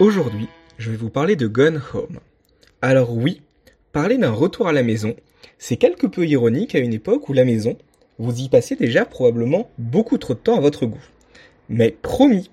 [0.00, 0.46] Aujourd'hui,
[0.78, 2.20] je vais vous parler de Gone Home.
[2.82, 3.42] Alors oui,
[3.90, 5.16] parler d'un retour à la maison,
[5.58, 7.76] c'est quelque peu ironique à une époque où la maison,
[8.20, 11.04] vous y passez déjà probablement beaucoup trop de temps à votre goût.
[11.68, 12.48] Mais promis,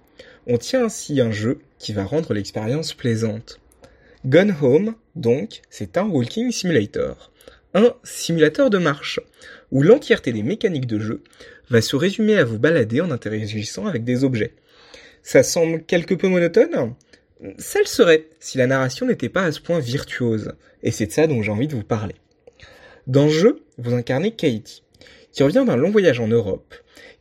[0.47, 3.59] on tient ainsi un jeu qui va rendre l'expérience plaisante.
[4.25, 7.31] Gone Home, donc, c'est un walking simulator,
[7.75, 9.19] un simulateur de marche,
[9.71, 11.21] où l'entièreté des mécaniques de jeu
[11.69, 14.55] va se résumer à vous balader en interagissant avec des objets.
[15.21, 16.95] Ça semble quelque peu monotone
[17.57, 21.11] Ça le serait si la narration n'était pas à ce point virtuose, et c'est de
[21.11, 22.15] ça dont j'ai envie de vous parler.
[23.07, 24.83] Dans le jeu, vous incarnez Katie,
[25.31, 26.73] qui revient d'un long voyage en Europe,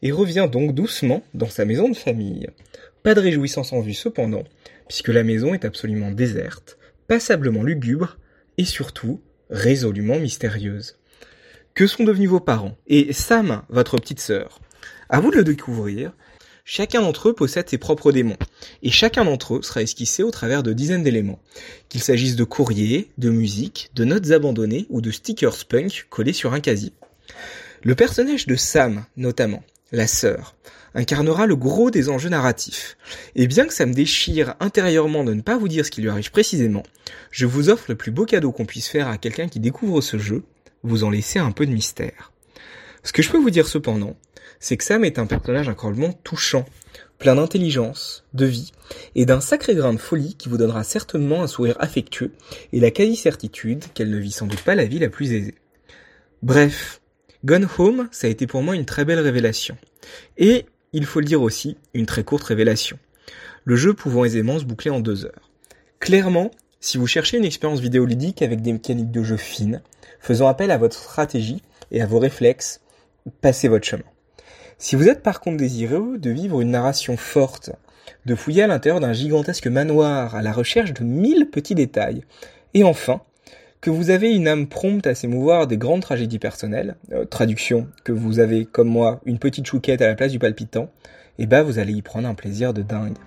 [0.03, 2.49] et revient donc doucement dans sa maison de famille.
[3.03, 4.45] Pas de réjouissance en vue cependant,
[4.89, 8.19] puisque la maison est absolument déserte, passablement lugubre,
[8.57, 10.97] et surtout résolument mystérieuse.
[11.75, 12.77] Que sont devenus vos parents?
[12.87, 14.61] Et Sam, votre petite sœur
[15.09, 16.13] À vous de le découvrir.
[16.67, 18.39] Chacun d'entre eux possède ses propres démons,
[18.83, 21.39] et chacun d'entre eux sera esquissé au travers de dizaines d'éléments,
[21.91, 26.55] qu'il s'agisse de courriers, de musique, de notes abandonnées ou de stickers punk collés sur
[26.55, 26.95] un casier.
[27.83, 30.57] Le personnage de Sam, notamment, la sœur,
[30.95, 32.97] incarnera le gros des enjeux narratifs.
[33.35, 36.09] Et bien que ça me déchire intérieurement de ne pas vous dire ce qui lui
[36.09, 36.85] arrive précisément,
[37.31, 40.17] je vous offre le plus beau cadeau qu'on puisse faire à quelqu'un qui découvre ce
[40.17, 40.45] jeu,
[40.83, 42.33] vous en laisser un peu de mystère.
[43.03, 44.17] Ce que je peux vous dire cependant,
[44.65, 46.65] c'est que Sam est un personnage incroyablement touchant,
[47.19, 48.73] plein d'intelligence, de vie,
[49.15, 52.33] et d'un sacré grain de folie qui vous donnera certainement un sourire affectueux
[52.73, 55.57] et la quasi-certitude qu'elle ne vit sans doute pas la vie la plus aisée.
[56.43, 57.03] Bref,
[57.45, 59.77] Gone Home, ça a été pour moi une très belle révélation.
[60.39, 62.99] Et, il faut le dire aussi, une très courte révélation.
[63.65, 65.51] Le jeu pouvant aisément se boucler en deux heures.
[66.01, 66.51] Clairement,
[66.81, 69.83] si vous cherchez une expérience vidéoludique avec des mécaniques de jeu fines,
[70.21, 72.81] faisant appel à votre stratégie et à vos réflexes,
[73.43, 74.05] passez votre chemin.
[74.79, 77.71] Si vous êtes par contre désireux de vivre une narration forte,
[78.27, 82.23] de fouiller à l'intérieur d'un gigantesque manoir à la recherche de mille petits détails,
[82.75, 83.21] et enfin,
[83.81, 88.13] que vous avez une âme prompte à s'émouvoir des grandes tragédies personnelles, euh, traduction, que
[88.13, 90.91] vous avez, comme moi, une petite chouquette à la place du palpitant,
[91.39, 93.19] et bah vous allez y prendre un plaisir de dingue.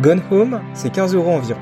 [0.00, 1.60] Gone Home, c'est 15 euros environ,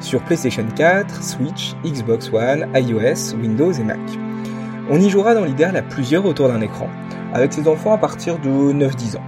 [0.00, 3.98] sur PlayStation 4, Switch, Xbox One, iOS, Windows et Mac.
[4.90, 6.88] On y jouera dans l'idéal à plusieurs autour d'un écran,
[7.32, 9.24] avec ses enfants à partir de 9-10 ans.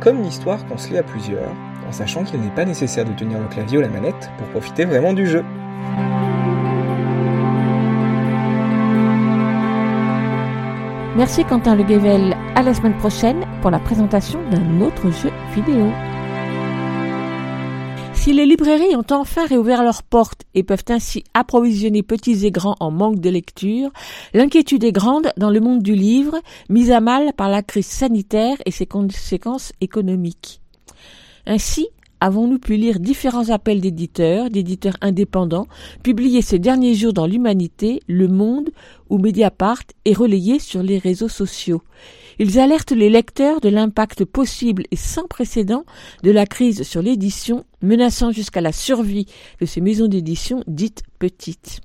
[0.00, 1.50] Comme une histoire qu'on se lit à plusieurs,
[1.88, 4.84] en sachant qu'il n'est pas nécessaire de tenir le clavier ou la manette pour profiter
[4.84, 5.44] vraiment du jeu.
[11.16, 12.34] Merci Quentin Le Guével.
[12.54, 15.90] À la semaine prochaine pour la présentation d'un autre jeu vidéo.
[18.22, 22.76] Si les librairies ont enfin réouvert leurs portes et peuvent ainsi approvisionner petits et grands
[22.78, 23.90] en manque de lecture,
[24.32, 28.58] l'inquiétude est grande dans le monde du livre, mis à mal par la crise sanitaire
[28.64, 30.60] et ses conséquences économiques.
[31.46, 31.88] Ainsi,
[32.20, 35.66] avons-nous pu lire différents appels d'éditeurs, d'éditeurs indépendants,
[36.04, 38.70] publiés ces derniers jours dans l'Humanité, Le Monde
[39.10, 41.82] ou Mediapart et relayés sur les réseaux sociaux.
[42.44, 45.84] Ils alertent les lecteurs de l'impact possible et sans précédent
[46.24, 49.26] de la crise sur l'édition, menaçant jusqu'à la survie
[49.60, 51.82] de ces maisons d'édition dites petites.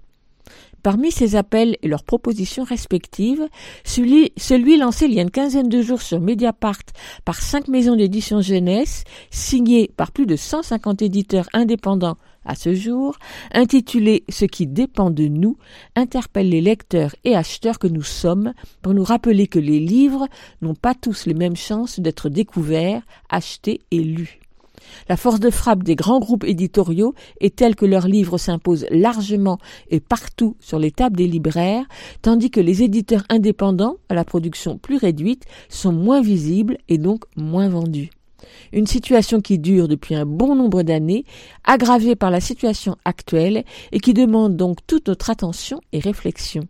[0.81, 3.47] Parmi ces appels et leurs propositions respectives,
[3.83, 4.31] celui,
[4.79, 6.81] lancé il y a une quinzaine de jours sur Mediapart
[7.23, 13.15] par cinq maisons d'édition jeunesse, signé par plus de 150 éditeurs indépendants à ce jour,
[13.53, 15.57] intitulé Ce qui dépend de nous,
[15.95, 20.27] interpelle les lecteurs et acheteurs que nous sommes pour nous rappeler que les livres
[20.61, 24.39] n'ont pas tous les mêmes chances d'être découverts, achetés et lus.
[25.09, 29.57] La force de frappe des grands groupes éditoriaux est telle que leurs livres s'imposent largement
[29.89, 31.85] et partout sur les tables des libraires,
[32.21, 37.23] tandis que les éditeurs indépendants, à la production plus réduite, sont moins visibles et donc
[37.35, 38.11] moins vendus.
[38.71, 41.25] Une situation qui dure depuis un bon nombre d'années,
[41.63, 46.67] aggravée par la situation actuelle et qui demande donc toute notre attention et réflexion.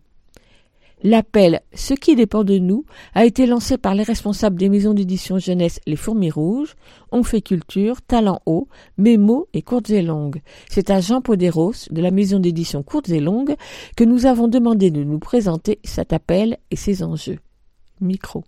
[1.04, 5.38] L'appel Ce qui dépend de nous a été lancé par les responsables des maisons d'édition
[5.38, 6.74] jeunesse Les Fourmis Rouges,
[7.12, 10.42] On fait culture, Talent haut, Mémo et Courtes et Longues.
[10.68, 13.54] C'est à Jean Poderos de la maison d'édition Courtes et Longues
[13.96, 17.38] que nous avons demandé de nous présenter cet appel et ses enjeux.
[18.00, 18.42] Micro.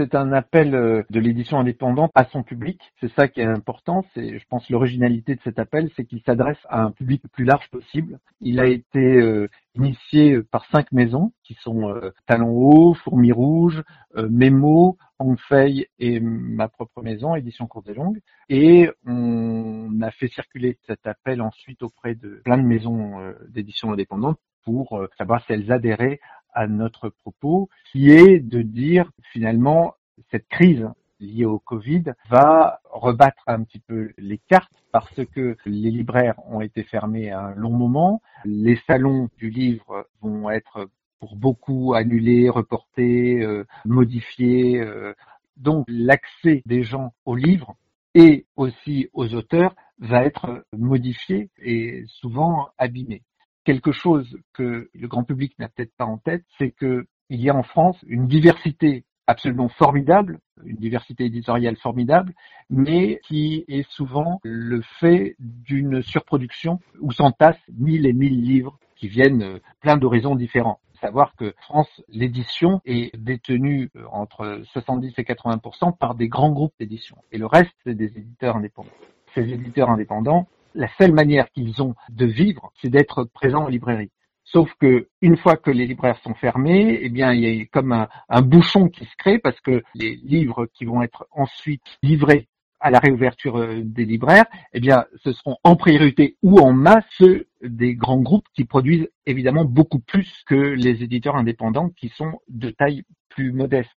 [0.00, 2.80] C'est un appel euh, de l'édition indépendante à son public.
[3.00, 4.02] C'est ça qui est important.
[4.14, 7.44] C'est, je pense, l'originalité de cet appel, c'est qu'il s'adresse à un public le plus
[7.44, 8.18] large possible.
[8.40, 13.82] Il a été euh, initié par cinq maisons qui sont euh, Talon Haut, Fourmi Rouge,
[14.16, 18.20] euh, Mémo, Onfeuille et ma propre maison, Édition Courte et Longue.
[18.48, 24.38] Et on a fait circuler cet appel ensuite auprès de plein de maisons d'édition indépendante
[24.64, 26.20] pour savoir si elles adhéraient
[26.52, 29.94] à notre propos, qui est de dire finalement
[30.30, 30.88] cette crise
[31.20, 36.60] liée au Covid va rebattre un petit peu les cartes parce que les libraires ont
[36.60, 40.88] été fermés un long moment, les salons du livre vont être
[41.20, 44.80] pour beaucoup annulés, reportés, euh, modifiés.
[44.80, 45.14] Euh.
[45.56, 47.76] donc l'accès des gens aux livres
[48.14, 53.22] et aussi aux auteurs va être modifié et souvent abîmé
[53.70, 57.54] quelque chose que le grand public n'a peut-être pas en tête, c'est qu'il y a
[57.54, 62.34] en France une diversité absolument formidable, une diversité éditoriale formidable,
[62.68, 69.06] mais qui est souvent le fait d'une surproduction où s'entassent mille et mille livres qui
[69.06, 70.80] viennent plein d'horizons différents.
[71.00, 77.18] Savoir que France, l'édition est détenue entre 70 et 80% par des grands groupes d'édition,
[77.30, 78.90] et le reste, c'est des éditeurs indépendants.
[79.32, 84.10] Ces éditeurs indépendants, la seule manière qu'ils ont de vivre, c'est d'être présents en librairie.
[84.44, 87.92] Sauf que une fois que les libraires sont fermés, eh bien il y a comme
[87.92, 92.48] un, bouchon qui se crée parce que les livres qui vont être ensuite livrés
[92.80, 97.22] à la réouverture euh, des libraires, eh bien ce seront en priorité ou en masse
[97.62, 102.70] des grands groupes qui produisent évidemment beaucoup plus que les éditeurs indépendants qui sont de
[102.70, 103.94] taille plus modeste.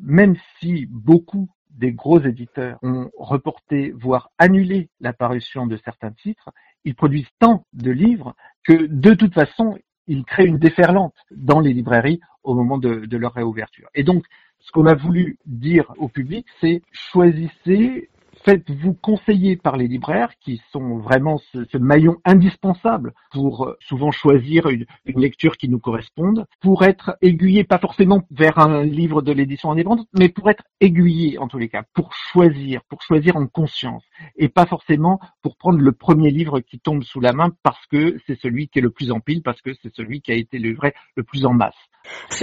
[0.00, 6.50] Même si beaucoup des gros éditeurs ont reporté, voire annulé l'apparition de certains titres,
[6.84, 8.34] ils produisent tant de livres
[8.64, 13.16] que de toute façon, ils créent une déferlante dans les librairies au moment de, de
[13.16, 13.88] leur réouverture.
[13.94, 14.24] Et donc,
[14.60, 18.08] ce qu'on a voulu dire au public, c'est choisissez
[18.46, 24.68] faites-vous conseiller par les libraires qui sont vraiment ce, maillon indispensable pour euh, souvent choisir
[24.68, 29.72] une, lecture qui nous corresponde, pour être aiguillé pas forcément vers un livre de l'édition
[29.72, 34.04] indépendante, mais pour être aiguillé en tous les cas, pour choisir, pour choisir en conscience
[34.36, 38.16] et pas forcément pour prendre le premier livre qui tombe sous la main parce que
[38.26, 40.58] c'est celui qui est le plus en pile, parce que c'est celui qui a été
[40.58, 41.74] livré le plus en masse.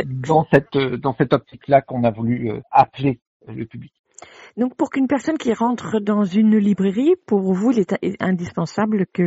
[0.06, 3.94] Dans cette, dans cette optique-là qu'on a voulu euh, appeler le public.
[4.58, 9.24] Donc pour qu'une personne qui rentre dans une librairie, pour vous, il est indispensable que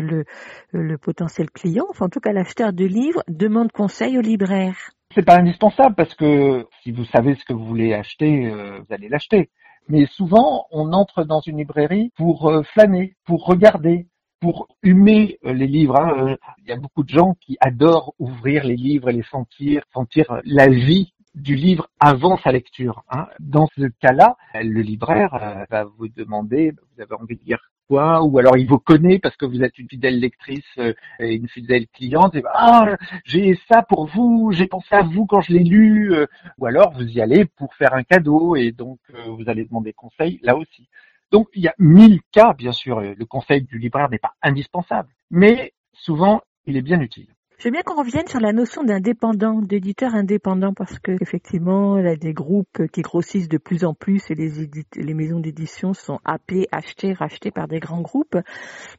[0.73, 4.77] le, potentiel client, enfin en tout cas l'acheteur de livres, demande conseil au libraire.
[5.15, 8.95] C'est pas indispensable parce que si vous savez ce que vous voulez acheter, euh, vous
[8.95, 9.51] allez l'acheter.
[9.89, 14.09] Mais souvent, on entre dans une librairie pour euh, flâner, pour regarder,
[14.41, 15.99] pour humer euh, les livres.
[15.99, 16.37] Hein.
[16.59, 20.41] Il y a beaucoup de gens qui adorent ouvrir les livres et les sentir, sentir
[20.45, 23.05] la vie du livre avant sa lecture.
[23.11, 23.29] Hein.
[23.39, 28.25] Dans ce cas-là, le libraire euh, va vous demander, vous avez envie de lire quoi,
[28.25, 31.49] ou alors il vous connaît parce que vous êtes une fidèle lectrice euh, et une
[31.49, 35.63] fidèle cliente, et ah j'ai ça pour vous, j'ai pensé à vous quand je l'ai
[35.63, 36.27] lu, euh.
[36.59, 40.41] ou alors vous y allez pour faire un cadeau et donc vous allez demander conseil
[40.43, 40.89] là aussi.
[41.31, 45.11] Donc il y a mille cas, bien sûr, le conseil du libraire n'est pas indispensable,
[45.31, 47.36] mais souvent il est bien utile.
[47.59, 52.05] Je veux bien qu'on revienne sur la notion d'indépendant, d'éditeur indépendant, parce que effectivement, il
[52.05, 54.51] y a des groupes qui grossissent de plus en plus et les,
[54.95, 58.37] les maisons d'édition sont happées, achetées, rachetées par des grands groupes.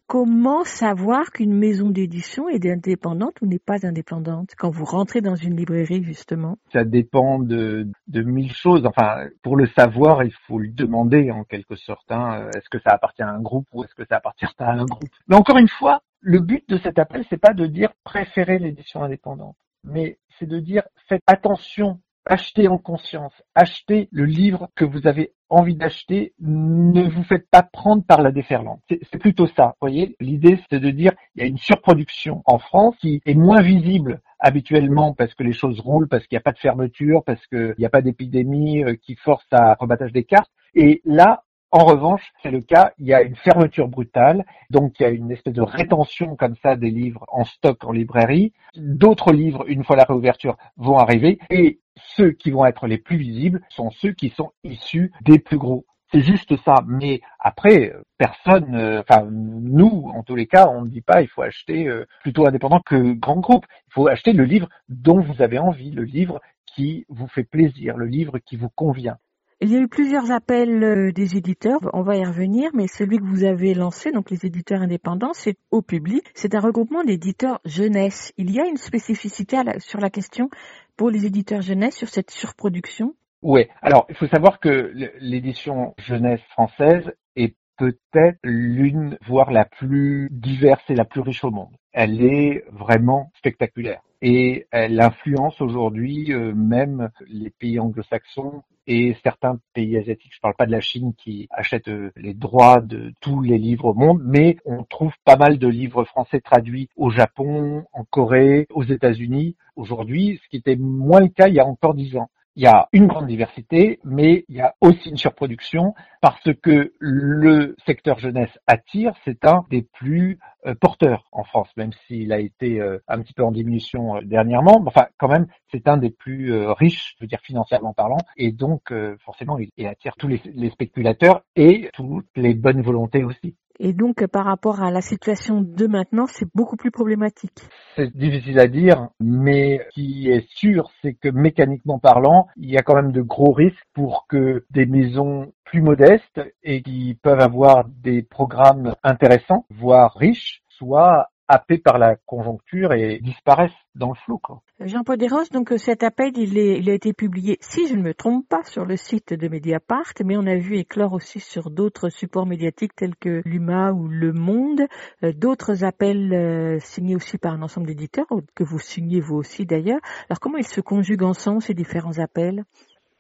[0.08, 5.36] Comment savoir qu'une maison d'édition est indépendante ou n'est pas indépendante quand vous rentrez dans
[5.36, 6.58] une librairie, justement?
[6.74, 8.88] Ça dépend de, de mille choses.
[8.88, 12.12] Enfin, pour le savoir, il faut le demander en quelque sorte.
[12.12, 12.50] Hein.
[12.56, 15.10] Est-ce que ça appartient à un groupe ou est-ce que ça appartient à un groupe?
[15.28, 19.03] Mais encore une fois, le but de cet appel, c'est pas de dire préférez l'édition
[19.03, 25.08] indépendante, mais c'est de dire faites attention, achetez en conscience, achetez le livre que vous
[25.08, 28.82] avez envie d'acheter, ne vous faites pas prendre par la déferlante.
[28.89, 29.75] C'est plutôt ça.
[29.80, 33.62] Voyez, l'idée c'est de dire il y a une surproduction en France qui est moins
[33.62, 37.45] visible habituellement parce que les choses roulent, parce qu'il n'y a pas de fermeture, parce
[37.47, 40.51] qu'il n'y a pas d'épidémie euh, qui force à rebattage des cartes.
[40.75, 45.03] Et là, en revanche, c'est le cas, il y a une fermeture brutale, donc il
[45.03, 48.53] y a une espèce de rétention comme ça des livres en stock en librairie.
[48.75, 51.80] D'autres livres, une fois la réouverture, vont arriver et
[52.15, 55.86] ceux qui vont être les plus visibles sont ceux qui sont issus des plus gros.
[56.12, 56.75] C'est juste ça.
[56.88, 61.27] Mais après, personne, euh, enfin nous, en tous les cas, on ne dit pas il
[61.27, 63.65] faut acheter euh, plutôt indépendant que grand groupe.
[63.88, 67.97] Il faut acheter le livre dont vous avez envie, le livre qui vous fait plaisir,
[67.97, 69.17] le livre qui vous convient.
[69.60, 73.17] Il y a eu plusieurs appels euh, des éditeurs, on va y revenir, mais celui
[73.17, 76.22] que vous avez lancé, donc les éditeurs indépendants, c'est au public.
[76.36, 78.34] C'est un regroupement d'éditeurs jeunesse.
[78.38, 80.52] Il y a une spécificité sur la question
[80.96, 83.15] pour les éditeurs jeunesse sur cette surproduction?
[83.41, 90.30] Oui, alors il faut savoir que l'édition jeunesse française est peut-être l'une, voire la plus
[90.32, 91.76] diverse et la plus riche au monde.
[91.93, 99.60] Elle est vraiment spectaculaire et elle influence aujourd'hui euh, même les pays anglo-saxons et certains
[99.73, 100.32] pays asiatiques.
[100.32, 103.58] Je ne parle pas de la Chine qui achète euh, les droits de tous les
[103.58, 108.03] livres au monde, mais on trouve pas mal de livres français traduits au Japon, en
[108.06, 112.15] Corée, aux États-Unis aujourd'hui, ce qui était moins le cas il y a encore dix
[112.17, 116.52] ans il y a une grande diversité, mais il y a aussi une surproduction parce
[116.63, 122.34] que le secteur jeunesse attire, c'est un des plus euh, porteurs en France, même s'il
[122.34, 124.84] a été euh, un petit peu en diminution euh, dernièrement.
[124.88, 128.91] Enfin, quand même, c'est un des plus riches, je veux dire financièrement parlant, et donc
[129.20, 133.56] forcément, il, attire tous les spéculateurs et toutes les bonnes volontés aussi.
[133.80, 137.62] Et donc, par rapport à la situation de maintenant, c'est beaucoup plus problématique.
[137.96, 142.78] C'est difficile à dire, mais ce qui est sûr, c'est que mécaniquement parlant, il y
[142.78, 147.42] a quand même de gros risques pour que des maisons plus modestes et qui peuvent
[147.42, 154.15] avoir des programmes intéressants, voire riches, soient happés par la conjoncture et disparaissent dans le
[154.25, 154.39] flou.
[154.79, 155.17] Jean-Paul
[155.51, 158.63] donc euh, cet appel, il, il, a été publié, si je ne me trompe pas,
[158.63, 162.95] sur le site de Mediapart, mais on a vu éclore aussi sur d'autres supports médiatiques
[162.95, 164.81] tels que l'UMA ou Le Monde,
[165.23, 169.65] euh, d'autres appels euh, signés aussi par un ensemble d'éditeurs, que vous signez vous aussi
[169.65, 169.99] d'ailleurs.
[170.29, 172.63] Alors comment ils se conjuguent ensemble, ces différents appels?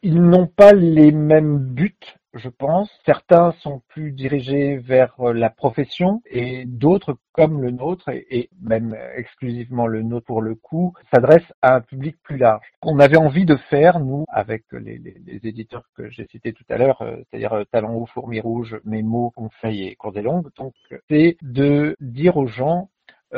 [0.03, 2.89] Ils n'ont pas les mêmes buts je pense.
[3.05, 8.97] Certains sont plus dirigés vers euh, la profession et d'autres, comme le nôtre, et même
[9.15, 12.65] exclusivement le nôtre pour le coup, s'adressent à un public plus large.
[12.81, 15.01] On avait envie de faire, nous, avec les,
[15.43, 19.31] éditeurs que j'ai cités tout à l'heure, euh, c'est-à-dire euh, Talon Haut, Fourmi Rouge, Mémo,
[19.35, 20.73] Confeil et Cours des Longues, donc
[21.09, 22.96] c'est de dire aux gens euh,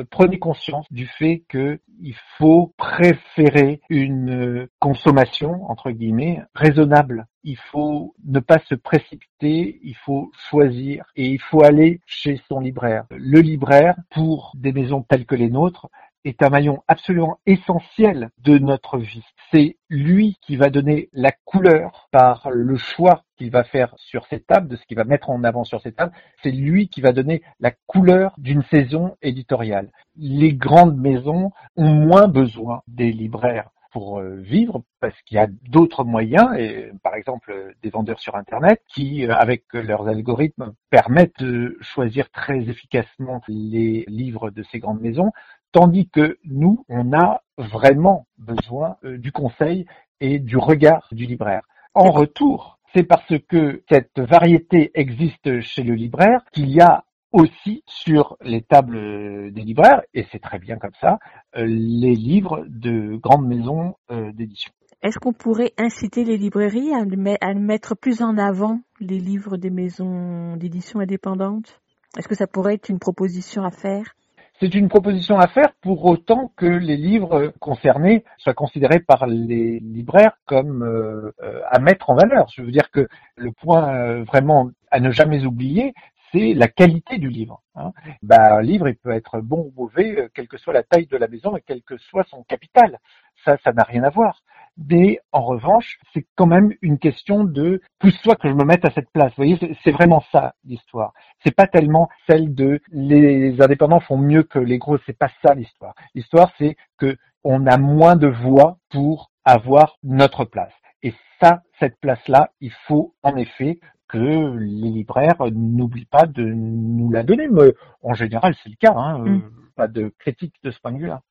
[0.10, 7.28] prenez conscience du fait qu'il faut préférer une euh, consommation, entre guillemets, raisonnable.
[7.44, 12.60] Il faut ne pas se précipiter, il faut choisir et il faut aller chez son
[12.60, 13.06] libraire.
[13.12, 15.88] Le libraire, pour des maisons telles que les nôtres,
[16.26, 19.26] est un maillon absolument essentiel de notre vie.
[19.52, 24.42] C'est lui qui va donner la couleur par le choix qu'il va faire sur ses
[24.42, 26.14] tables, de ce qu'il va mettre en avant sur ses tables.
[26.44, 29.92] C'est lui qui va donner la couleur d'une saison éditoriale.
[30.16, 35.48] Les grandes maisons ont moins besoin des libraires pour euh, vivre parce qu'il y a
[35.48, 41.40] d'autres moyens, et par exemple des vendeurs sur Internet qui, euh, avec leurs algorithmes, permettent
[41.40, 45.32] de choisir très efficacement les livres de ces grandes maisons,
[45.72, 49.86] tandis que nous, on a vraiment besoin du conseil
[50.20, 51.62] et du regard du libraire.
[51.94, 57.84] En retour, c'est parce que cette variété existe chez le libraire qu'il y a aussi
[57.88, 61.20] sur les tables des libraires, et c'est très bien comme ça,
[61.56, 64.72] les livres de grandes maisons d'édition.
[65.02, 70.58] Est-ce qu'on pourrait inciter les librairies à, mettre plus en avant les livres des maisons
[70.58, 71.80] d'édition indépendantes?
[72.18, 74.16] Est-ce que ça pourrait être une proposition à faire?
[74.60, 79.80] C'est une proposition à faire pour autant que les livres concernés soient considérés par les
[79.80, 81.32] libraires comme euh,
[81.70, 82.48] à mettre en valeur.
[82.54, 83.08] Je veux dire que
[83.38, 85.94] le point euh, vraiment à ne jamais oublier,
[86.32, 87.62] c'est la qualité du livre.
[87.76, 87.92] Hein.
[88.22, 91.08] Bah, un livre, il peut être bon ou mauvais, euh, quelle que soit la taille
[91.08, 93.00] de la maison et quel que soit son capital.
[93.46, 94.42] Ça, ça n'a rien à voir.
[94.78, 98.92] Mais en revanche, c'est quand même une question de pousse-toi que je me mette à
[98.92, 99.32] cette place.
[99.38, 101.14] Vous voyez, c'est vraiment ça l'histoire.
[101.44, 104.98] C'est pas tellement celle de les indépendants font mieux que les gros.
[105.06, 105.94] C'est pas ça l'histoire.
[106.16, 110.74] L'histoire, c'est que on a moins de voix pour avoir notre place.
[111.04, 117.12] Et ça, cette place-là, il faut en effet que les libraires n'oublient pas de nous
[117.12, 117.48] la donner.
[117.48, 118.94] Mais en général, c'est le cas.
[118.94, 119.52] Hein, mm.
[119.76, 121.22] Pas de critique de ce point de vue-là.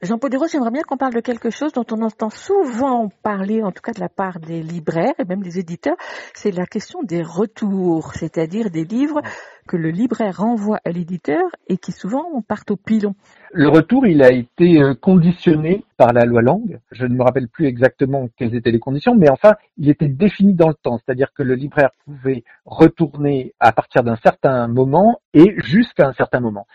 [0.00, 3.72] Jean-Paul Desroses, j'aimerais bien qu'on parle de quelque chose dont on entend souvent parler, en
[3.72, 5.96] tout cas de la part des libraires et même des éditeurs,
[6.34, 9.20] c'est la question des retours, c'est-à-dire des livres
[9.66, 13.16] que le libraire renvoie à l'éditeur et qui souvent partent au pilon.
[13.52, 16.78] Le retour, il a été euh, conditionné par la loi Langue.
[16.92, 20.54] Je ne me rappelle plus exactement quelles étaient les conditions, mais enfin, il était défini
[20.54, 25.54] dans le temps, c'est-à-dire que le libraire pouvait retourner à partir d'un certain moment et
[25.58, 26.66] jusqu'à un certain moment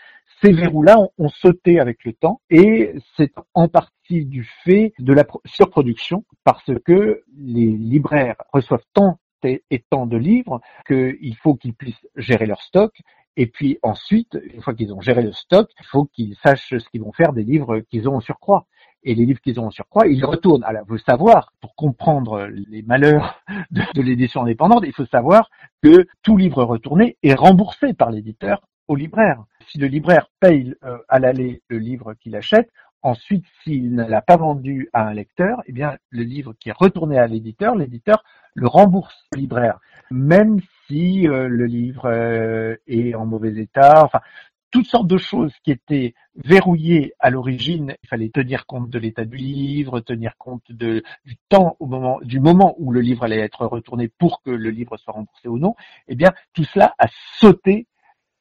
[0.44, 5.24] ces verrous-là ont, sauté avec le temps et c'est en partie du fait de la
[5.46, 12.06] surproduction parce que les libraires reçoivent tant et tant de livres qu'il faut qu'ils puissent
[12.16, 12.94] gérer leur stock
[13.36, 16.88] et puis ensuite, une fois qu'ils ont géré le stock, il faut qu'ils sachent ce
[16.90, 18.66] qu'ils vont faire des livres qu'ils ont en surcroît.
[19.02, 20.62] Et les livres qu'ils ont en surcroît, ils retournent.
[20.64, 23.42] Alors, il faut savoir, pour comprendre les malheurs
[23.72, 25.50] de, de l'édition indépendante, il faut savoir
[25.82, 29.44] que tout livre retourné est remboursé par l'éditeur au libraire.
[29.68, 32.70] Si le libraire paye euh, à l'aller le livre qu'il achète,
[33.02, 36.76] ensuite, s'il ne l'a pas vendu à un lecteur, eh bien, le livre qui est
[36.76, 38.24] retourné à l'éditeur, l'éditeur
[38.54, 39.78] le rembourse au libraire,
[40.10, 44.04] même si euh, le livre euh, est en mauvais état.
[44.04, 44.20] Enfin,
[44.70, 47.94] toutes sortes de choses qui étaient verrouillées à l'origine.
[48.02, 52.18] Il fallait tenir compte de l'état du livre, tenir compte de, du temps au moment,
[52.22, 55.58] du moment où le livre allait être retourné pour que le livre soit remboursé ou
[55.58, 55.76] non.
[56.08, 57.06] Eh bien, tout cela a
[57.38, 57.86] sauté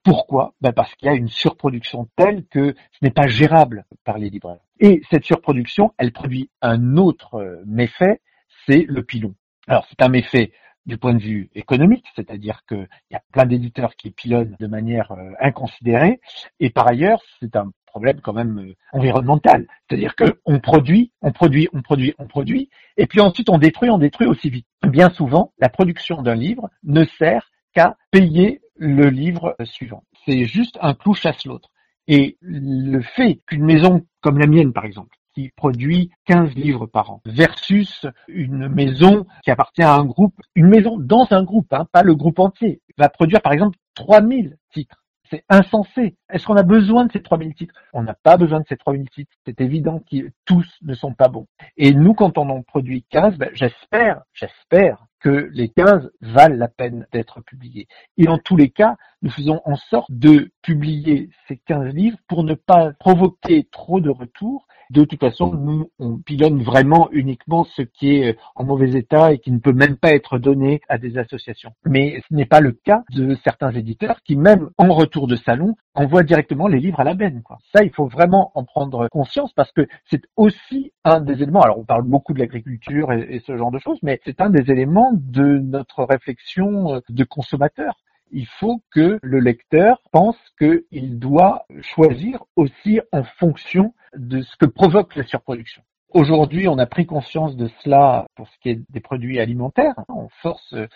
[0.03, 0.53] pourquoi?
[0.61, 4.29] Ben Parce qu'il y a une surproduction telle que ce n'est pas gérable par les
[4.29, 4.59] libraires.
[4.79, 8.21] Et cette surproduction, elle produit un autre euh, méfait,
[8.65, 9.33] c'est le pilon.
[9.67, 10.51] Alors c'est un méfait
[10.85, 15.11] du point de vue économique, c'est-à-dire qu'il y a plein d'éditeurs qui pilonnent de manière
[15.13, 16.19] euh, inconsidérée,
[16.59, 21.69] et par ailleurs c'est un problème quand même euh, environnemental, c'est-à-dire qu'on produit, on produit,
[21.71, 24.67] on produit, on produit, et puis ensuite on détruit, on détruit aussi vite.
[24.85, 30.03] Bien souvent, la production d'un livre ne sert qu'à payer le livre suivant.
[30.25, 31.69] C'est juste un clou chasse l'autre.
[32.07, 37.11] Et le fait qu'une maison comme la mienne, par exemple, qui produit 15 livres par
[37.11, 41.87] an, versus une maison qui appartient à un groupe, une maison dans un groupe, hein,
[41.91, 45.02] pas le groupe entier, va produire par exemple 3000 titres.
[45.33, 46.15] C'est insensé.
[46.29, 47.73] Est-ce qu'on a besoin de ces 3000 titres?
[47.91, 49.31] On n'a pas besoin de ces 3000 titres.
[49.47, 51.47] C'est évident que tous ne sont pas bons.
[51.75, 56.67] Et nous, quand on en produit 15, ben, j'espère, j'espère que les 15 valent la
[56.67, 57.87] peine d'être publiés.
[58.17, 62.43] Et en tous les cas, nous faisons en sorte de publier ces 15 livres pour
[62.43, 64.67] ne pas provoquer trop de retours.
[64.89, 69.39] De toute façon, nous, on pilonne vraiment uniquement ce qui est en mauvais état et
[69.39, 71.73] qui ne peut même pas être donné à des associations.
[71.85, 75.75] Mais ce n'est pas le cas de certains éditeurs qui, même en retour de salon,
[75.95, 77.41] envoient directement les livres à la benne.
[77.43, 77.59] Quoi.
[77.73, 81.61] Ça, il faut vraiment en prendre conscience parce que c'est aussi un des éléments.
[81.61, 84.49] Alors, on parle beaucoup de l'agriculture et, et ce genre de choses, mais c'est un
[84.49, 87.95] des éléments de notre réflexion de consommateur
[88.33, 94.65] il faut que le lecteur pense qu'il doit choisir aussi en fonction de ce que
[94.65, 95.83] provoque la surproduction.
[96.09, 99.95] Aujourd'hui, on a pris conscience de cela pour ce qui est des produits alimentaires.
[100.09, 100.87] On force euh,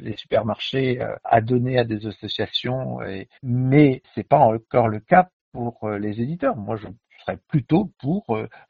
[0.00, 2.98] les supermarchés euh, à donner à des associations,
[3.42, 6.56] mais c'est pas encore le cas pour euh, les éditeurs.
[6.56, 6.86] Moi, je
[7.24, 8.24] serais plutôt pour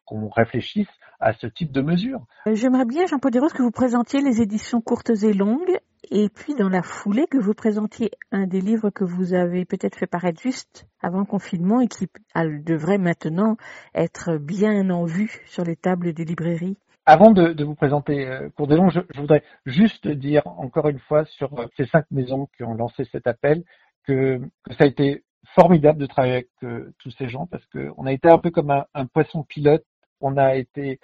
[0.05, 0.89] qu'on réfléchisse
[1.21, 2.25] à ce type de mesures.
[2.51, 5.79] J'aimerais bien, Jean-Paul Desroses, que vous présentiez les éditions courtes et longues
[6.11, 9.97] et puis dans la foulée que vous présentiez un des livres que vous avez peut-être
[9.97, 13.57] fait paraître juste avant le confinement et qui devrait maintenant
[13.95, 16.77] être bien en vue sur les tables des librairies.
[17.07, 21.25] Avant de, vous présenter euh, Cours des Longs, je, voudrais juste dire encore une fois
[21.25, 23.65] sur euh, ces cinq maisons qui ont lancé cet appel
[24.05, 24.41] que,
[24.79, 28.29] ça a été formidable de travailler avec euh, tous ces gens parce qu'on a été
[28.29, 29.85] un peu comme un poisson pilote,
[30.21, 31.01] on a été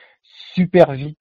[0.55, 1.19] super vite,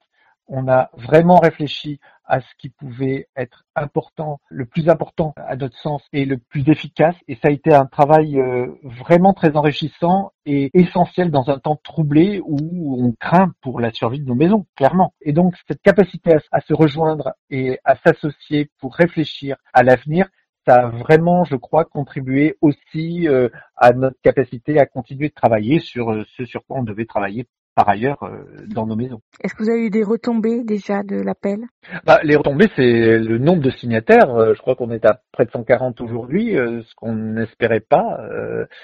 [0.48, 5.78] on a vraiment réfléchi à ce qui pouvait être important, le plus important à notre
[5.78, 7.16] sens et le plus efficace.
[7.28, 11.80] Et ça a été un travail euh, vraiment très enrichissant et essentiel dans un temps
[11.84, 15.14] troublé où on craint pour la survie de nos maisons, clairement.
[15.22, 20.28] Et donc cette capacité à, se rejoindre et à s'associer pour réfléchir à l'avenir,
[20.68, 25.80] ça a vraiment, je crois, contribué aussi euh, à notre capacité à continuer de travailler
[25.80, 29.20] sur euh, ce sur quoi on devait travailler par ailleurs euh, dans nos maisons.
[29.44, 31.60] Est-ce que vous avez eu des retombées déjà de l'appel?
[32.06, 34.30] Bah, Les retombées, c'est le nombre de signataires.
[34.34, 38.18] Euh, je crois qu'on est à près de 140 aujourd'hui, euh, ce qu'on n'espérait pas.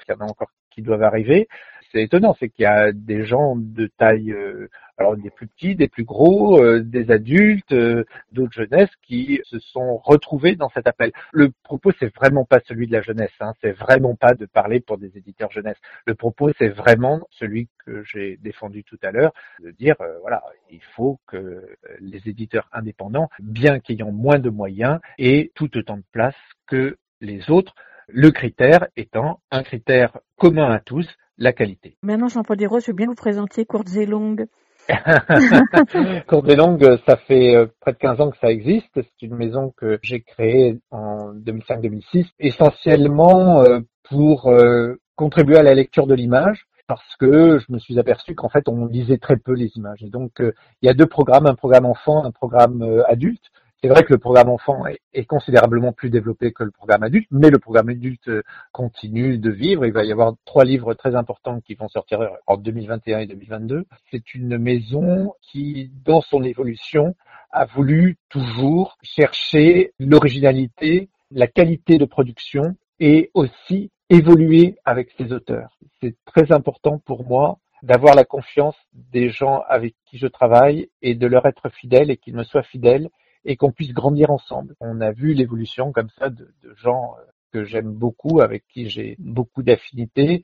[0.08, 1.48] Il y en a encore qui doivent arriver
[1.92, 5.76] c'est étonnant, c'est qu'il y a des gens de taille, euh, alors des plus petits,
[5.76, 10.88] des plus gros, euh, des adultes, euh, d'autres jeunesses qui se sont retrouvés dans cet
[10.88, 11.12] appel.
[11.32, 14.80] Le propos, c'est vraiment pas celui de la jeunesse, hein, c'est vraiment pas de parler
[14.80, 15.78] pour des éditeurs jeunesse.
[16.06, 19.34] Le propos, c'est vraiment celui que j'ai défendu tout à l'heure,
[19.64, 21.66] de dire, voilà, il faut que
[22.00, 26.36] les éditeurs indépendants, bien qu'ayant moins de moyens, aient tout autant de place
[26.68, 27.74] que les autres.
[28.08, 31.98] Le critère étant un critère commun à tous, la qualité.
[32.04, 34.46] Maintenant, Jean-Paul Desroses, je veux bien vous présenter Courtes et Longues.
[36.28, 38.90] Courtes et Longues, ça fait euh, près de 15 ans que ça existe.
[38.96, 43.80] C'est une maison que j'ai créée en 2005-2006, essentiellement euh,
[44.10, 48.50] pour euh, contribuer à la lecture de l'image parce que je me suis aperçu qu'en
[48.50, 50.04] fait on lisait très peu les images.
[50.04, 53.46] Et donc il y a deux programmes, un programme enfant, un programme adulte.
[53.84, 57.50] C'est vrai que le programme enfant est, considérablement plus développé que le programme adulte, mais
[57.50, 59.88] le programme adulte euh, continue de vivre.
[59.88, 63.86] Il va y avoir trois livres très importants qui vont sortir en 2021 et 2022.
[64.12, 67.16] C'est une maison qui, dans son évolution,
[67.50, 75.80] a voulu toujours chercher l'originalité, la qualité de production et aussi évoluer avec ses auteurs.
[76.02, 81.16] C'est très important pour moi d'avoir la confiance des gens avec qui je travaille et
[81.16, 83.10] de leur être fidèle et qu'ils me soient fidèles
[83.46, 84.76] et qu'on puisse grandir ensemble.
[84.80, 89.16] On a vu l'évolution comme ça de, gens euh, que j'aime beaucoup, avec qui j'ai
[89.20, 90.44] beaucoup d'affinités.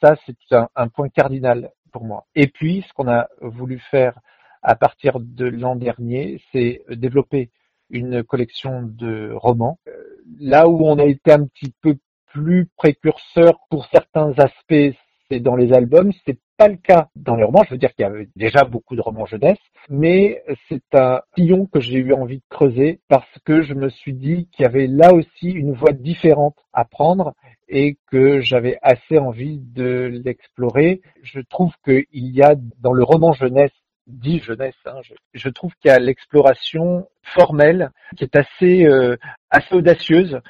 [0.00, 2.26] Ça, c'est un, point cardinal pour moi.
[2.34, 4.18] Et puis, ce qu'on a voulu faire
[4.62, 7.50] à partir de l'an dernier, c'est développer
[7.90, 9.78] une collection de romans.
[9.88, 9.92] Euh,
[10.40, 14.96] là où on a été un petit peu plus précurseur pour certains aspects,
[15.30, 16.12] c'est dans les albums,
[16.56, 17.64] pas le cas dans les romans.
[17.64, 21.66] Je veux dire qu'il y avait déjà beaucoup de romans jeunesse, mais c'est un sillon
[21.66, 24.86] que j'ai eu envie de creuser parce que je me suis dit qu'il y avait
[24.86, 27.34] là aussi une voie différente à prendre
[27.68, 31.00] et que j'avais assez envie de l'explorer.
[31.22, 33.72] Je trouve qu'il y a dans le roman jeunesse
[34.06, 34.74] dit jeunesse.
[34.84, 35.00] Hein,
[35.34, 39.16] je, trouve qu'il y a l'exploration formelle qui est assez euh,
[39.50, 40.40] assez audacieuse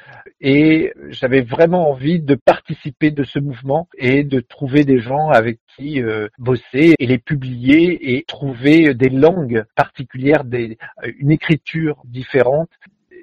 [0.40, 5.58] et j'avais vraiment envie de participer de ce mouvement et de trouver des gens avec
[5.74, 10.76] qui euh, bosser et les publier et trouver des langues particulières, des,
[11.18, 12.70] une écriture différente.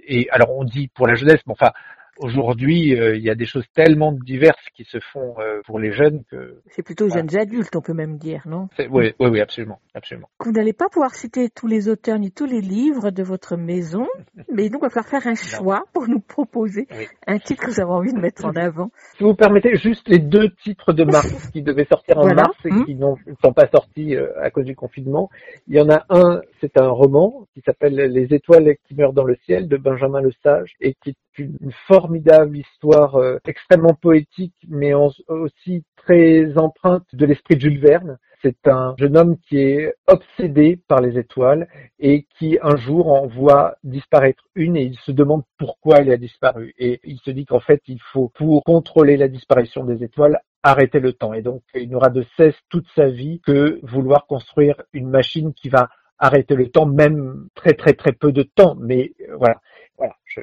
[0.07, 1.71] Et alors on dit pour la jeunesse, mais enfin
[2.19, 5.91] Aujourd'hui, euh, il y a des choses tellement diverses qui se font euh, pour les
[5.91, 6.61] jeunes que.
[6.69, 8.69] C'est plutôt jeunes adultes, on peut même dire, non?
[8.77, 10.29] Oui, oui, oui, absolument, absolument.
[10.39, 14.07] Vous n'allez pas pouvoir citer tous les auteurs ni tous les livres de votre maison,
[14.53, 16.87] mais donc on va falloir faire un choix pour nous proposer
[17.25, 18.91] un titre que vous avez envie de mettre en avant.
[19.17, 22.71] Si vous permettez, juste les deux titres de mars qui devaient sortir en mars et
[22.71, 22.85] hum.
[22.85, 23.07] qui ne
[23.43, 25.29] sont pas sortis euh, à cause du confinement.
[25.67, 29.23] Il y en a un, c'est un roman qui s'appelle Les étoiles qui meurent dans
[29.23, 34.93] le ciel de Benjamin Le Sage et qui une formidable histoire euh, extrêmement poétique, mais
[34.93, 38.17] aussi très empreinte de l'esprit de Jules Verne.
[38.41, 41.67] C'est un jeune homme qui est obsédé par les étoiles
[41.99, 46.17] et qui un jour en voit disparaître une et il se demande pourquoi elle a
[46.17, 46.73] disparu.
[46.77, 50.99] Et il se dit qu'en fait, il faut, pour contrôler la disparition des étoiles, arrêter
[50.99, 51.33] le temps.
[51.33, 55.69] Et donc, il n'aura de cesse toute sa vie que vouloir construire une machine qui
[55.69, 58.75] va arrêter le temps, même très très très peu de temps.
[58.79, 59.59] Mais euh, voilà.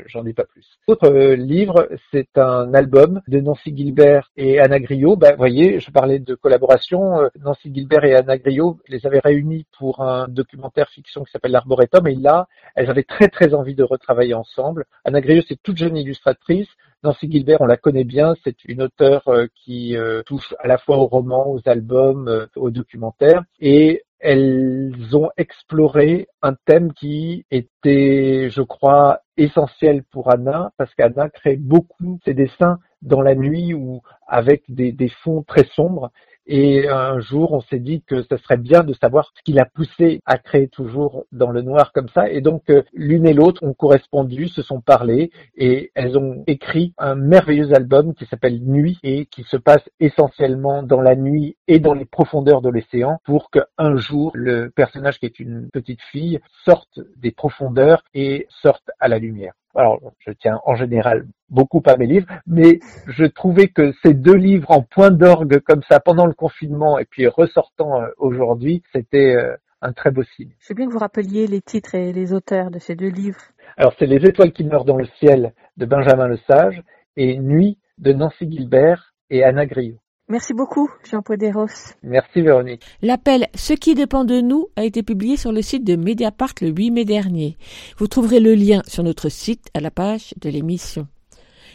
[0.07, 0.79] J'en dis pas plus.
[0.89, 5.17] L'autre euh, livre, c'est un album de Nancy Gilbert et Anna Griot.
[5.17, 7.21] Ben, vous voyez, je parlais de collaboration.
[7.21, 11.53] Euh, Nancy Gilbert et Anna Griot les avaient réunis pour un documentaire fiction qui s'appelle
[11.53, 12.07] L'Arboretum.
[12.07, 14.85] Et là, elles avaient très très envie de retravailler ensemble.
[15.05, 16.69] Anna Griot, c'est toute jeune illustratrice.
[17.03, 20.99] Nancy Gilbert, on la connaît bien, c'est une auteure euh, qui touche à la fois
[20.99, 23.43] aux romans, aux albums, aux documentaires.
[23.59, 31.31] Et elles ont exploré un thème qui était, je crois, essentiel pour Anna, parce qu'Anna
[31.31, 36.11] crée beaucoup ses dessins dans la nuit ou avec des, fonds très sombres.
[36.53, 39.67] Et un jour, on s'est dit que ce serait bien de savoir ce qui l'a
[39.67, 42.29] poussé à créer toujours dans le noir comme ça.
[42.29, 46.93] Et donc, euh, l'une et l'autre ont correspondu, se sont parlé et elles ont écrit
[46.99, 51.79] un merveilleux album qui s'appelle Nuit et qui se passe essentiellement dans la nuit et
[51.79, 56.41] dans les profondeurs de l'océan pour qu'un jour, le personnage qui est une petite fille
[56.65, 59.53] sorte des profondeurs et sorte à la lumière.
[59.75, 64.35] Alors, je tiens en général beaucoup à mes livres, mais je trouvais que ces deux
[64.35, 69.37] livres en point d'orgue comme ça pendant le confinement et puis ressortant euh, aujourd'hui, c'était
[69.37, 70.51] euh, un très beau signe.
[70.59, 73.41] C'est bien que vous rappeliez les titres et les auteurs de ces deux livres.
[73.77, 76.83] Alors, c'est Les étoiles qui meurent dans le ciel de Benjamin Lesage
[77.17, 80.01] et Nuit de Nancy Gilbert et Anna Griot.
[80.31, 81.67] Merci beaucoup, Jean Poderos.
[82.05, 82.85] Merci, Véronique.
[83.03, 86.69] L'appel Ce qui dépend de nous a été publié sur le site de Mediapart le
[86.69, 87.57] 8 mai dernier.
[87.99, 91.09] Vous trouverez le lien sur notre site à la page de l'émission.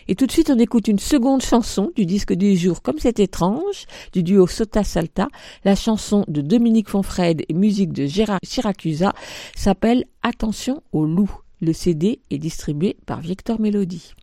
[0.08, 3.20] Et tout de suite, on écoute une seconde chanson du disque du jour Comme c'est
[3.20, 5.28] étrange, du duo Sota Salta.
[5.66, 9.12] La chanson de Dominique Fonfred et musique de Gérard Chiracusa
[9.54, 11.30] s'appelle Attention au loup.
[11.60, 14.14] Le CD est distribué par Victor Melody.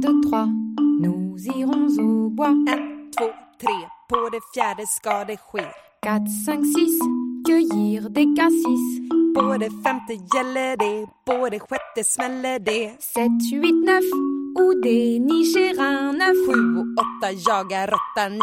[0.00, 0.46] 1, 2, 3,
[1.00, 2.54] nous irons au bois.
[2.66, 3.24] 1, 2,
[3.60, 3.70] 3,
[4.08, 5.64] på det fjärde ska det ske.
[6.04, 6.80] 4, 5, 6,
[7.46, 8.86] cueillir des cassis.
[9.34, 12.88] På det femte gäller det, på det sjätte smäller det.
[13.14, 14.00] 7, 8, 9,
[14.62, 16.38] och det nicher un neuf.
[16.46, 16.86] 7 och
[17.22, 18.40] 8 jagar råtta, 9,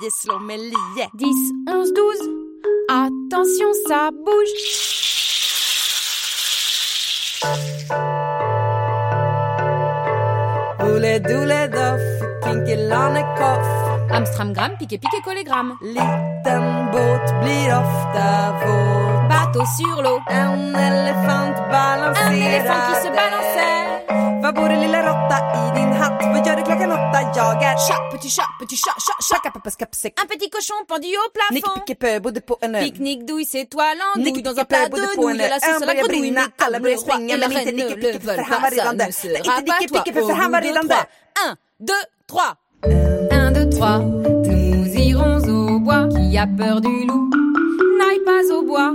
[0.00, 1.08] 10 slår med lie.
[1.18, 1.28] 10,
[1.70, 2.42] 11, 12,
[2.90, 5.02] attention ça bouge.
[10.92, 12.02] Oule doule doff,
[12.42, 13.66] kinkelannekoff.
[14.10, 15.72] Amstramgram, piqué piqué collégramme.
[15.80, 19.28] Liten båt blir ofta våt.
[19.28, 20.20] Bateau sur l'eau.
[20.28, 22.28] En elefant balanserar.
[22.28, 23.81] Un éléphant qui se balançait.
[28.34, 29.36] Chat, petit chat, petit chat, chat, chat.
[29.36, 30.14] Chakapapas kapsek.
[30.22, 31.80] Un petit cochon pendu au plafond.
[32.62, 32.78] En ö.
[32.80, 35.40] Pique-nique, douille, c'est toi l'andouille dans un plat bodde de på en nouilles.
[35.42, 35.44] ö.
[35.44, 37.14] À la sauce Ön à la började grenouille, brinna, mais alla comme började le roi
[37.14, 38.76] springa et la men inte reine Nicky ne le Pickepö för veulent han var pas.
[38.76, 39.14] Ça redan ne död.
[39.14, 39.98] sera Inte Nicky pas toi.
[40.02, 41.06] Pickepö för Au han var bout de redan trois.
[41.46, 42.56] Un, deux, trois.
[42.84, 46.08] 1, 2, 3, nous irons au bois.
[46.08, 47.30] Qui a peur du loup
[47.98, 48.94] N'aille pas au bois.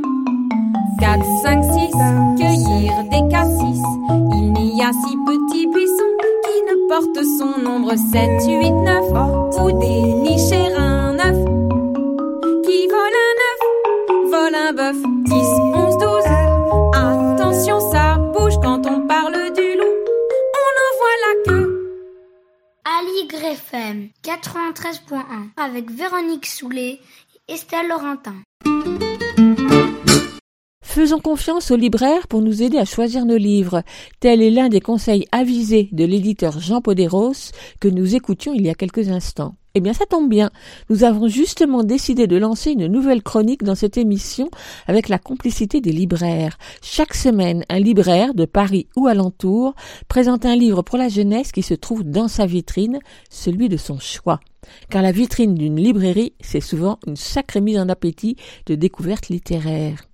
[1.00, 2.47] 4, 5, 6, cueillir des cassis.
[4.94, 6.16] Si petits buissons
[6.46, 9.60] qui ne portent son nombre 7, 8, 9.
[9.62, 11.40] Ou dénicher un œuf.
[12.64, 13.62] Qui vole un œuf
[14.32, 14.96] Vole un bœuf.
[15.26, 15.34] 10,
[15.76, 16.24] 11, 12.
[16.94, 19.96] Attention, ça bouge quand on parle du loup.
[20.56, 21.70] On en voit la queue.
[22.86, 27.02] Aligre FM 93.1 avec Véronique Soulet
[27.50, 28.36] et Estelle Laurentin.
[30.98, 33.84] Faisons confiance aux libraires pour nous aider à choisir nos livres.
[34.20, 38.70] Tel est l'un des conseils avisés de l'éditeur Jean Poderos que nous écoutions il y
[38.72, 39.54] a quelques instants.
[39.76, 40.50] Eh bien, ça tombe bien.
[40.89, 44.50] Nous avons justement décidé de lancer une nouvelle chronique dans cette émission
[44.88, 46.58] avec la complicité des libraires.
[46.82, 49.76] Chaque semaine, un libraire de Paris ou alentour
[50.08, 52.98] présente un livre pour la jeunesse qui se trouve dans sa vitrine,
[53.30, 54.39] celui de son choix.
[54.89, 58.36] Car la vitrine d'une librairie, c'est souvent une sacrée mise en appétit
[58.66, 60.08] de découvertes littéraires.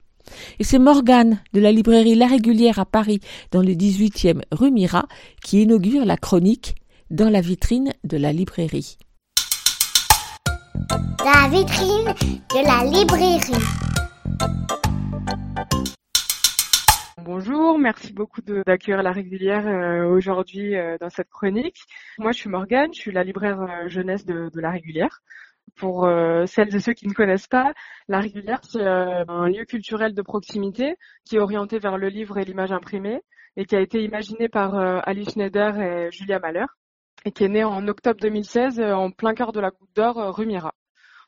[0.60, 3.20] Et c'est Morgane de la librairie La Régulière à Paris,
[3.52, 5.08] dans le 18e rue Mira,
[5.44, 6.76] qui inaugure la chronique
[7.10, 8.98] dans la vitrine de la librairie.
[11.24, 12.14] La vitrine
[12.50, 13.54] de la librairie.
[17.26, 21.80] Bonjour, merci beaucoup d'accueillir la régulière euh, aujourd'hui euh, dans cette chronique.
[22.18, 25.22] Moi, je suis Morgane, je suis la libraire euh, jeunesse de, de la régulière.
[25.76, 27.74] Pour euh, celles et ceux qui ne connaissent pas,
[28.08, 30.96] la régulière, c'est euh, un lieu culturel de proximité
[31.26, 33.22] qui est orienté vers le livre et l'image imprimée
[33.56, 36.66] et qui a été imaginé par euh, Alice Schneider et Julia Mahler
[37.26, 40.20] et qui est né en octobre 2016 euh, en plein cœur de la Goutte d'Or,
[40.20, 40.74] euh, rue Mira.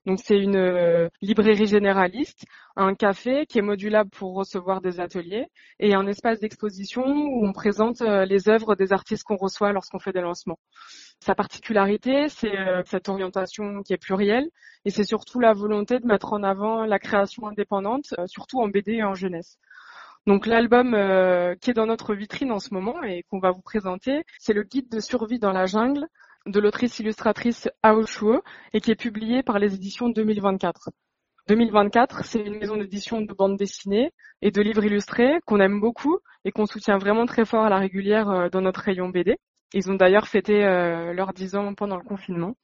[0.06, 5.48] Donc c'est une euh, librairie généraliste, un café qui est modulable pour recevoir des ateliers
[5.80, 10.12] et un espace d'exposition où on présente les œuvres des artistes qu'on reçoit lorsqu'on fait
[10.12, 10.60] des lancements.
[11.26, 14.48] Sa particularité, c'est euh, cette orientation qui est plurielle
[14.86, 18.68] et c'est surtout la volonté de mettre en avant la création indépendante, euh, surtout en
[18.68, 19.58] BD et en jeunesse.
[20.28, 23.64] Donc l'album euh, qui est dans notre vitrine en ce moment et qu'on va vous
[23.64, 26.06] présenter, c'est le guide de survie dans la jungle
[26.46, 30.92] de l'autrice illustratrice Ao Shuo et qui est publié par les éditions 2024.
[31.48, 34.12] 2024, c'est une maison d'édition de bande dessinée
[34.44, 37.80] et de livres illustrés qu'on aime beaucoup et qu'on soutient vraiment très fort à la
[37.80, 39.38] régulière dans notre rayon BD.
[39.76, 42.56] Ils ont d'ailleurs fêté euh, leurs 10 ans pendant le confinement.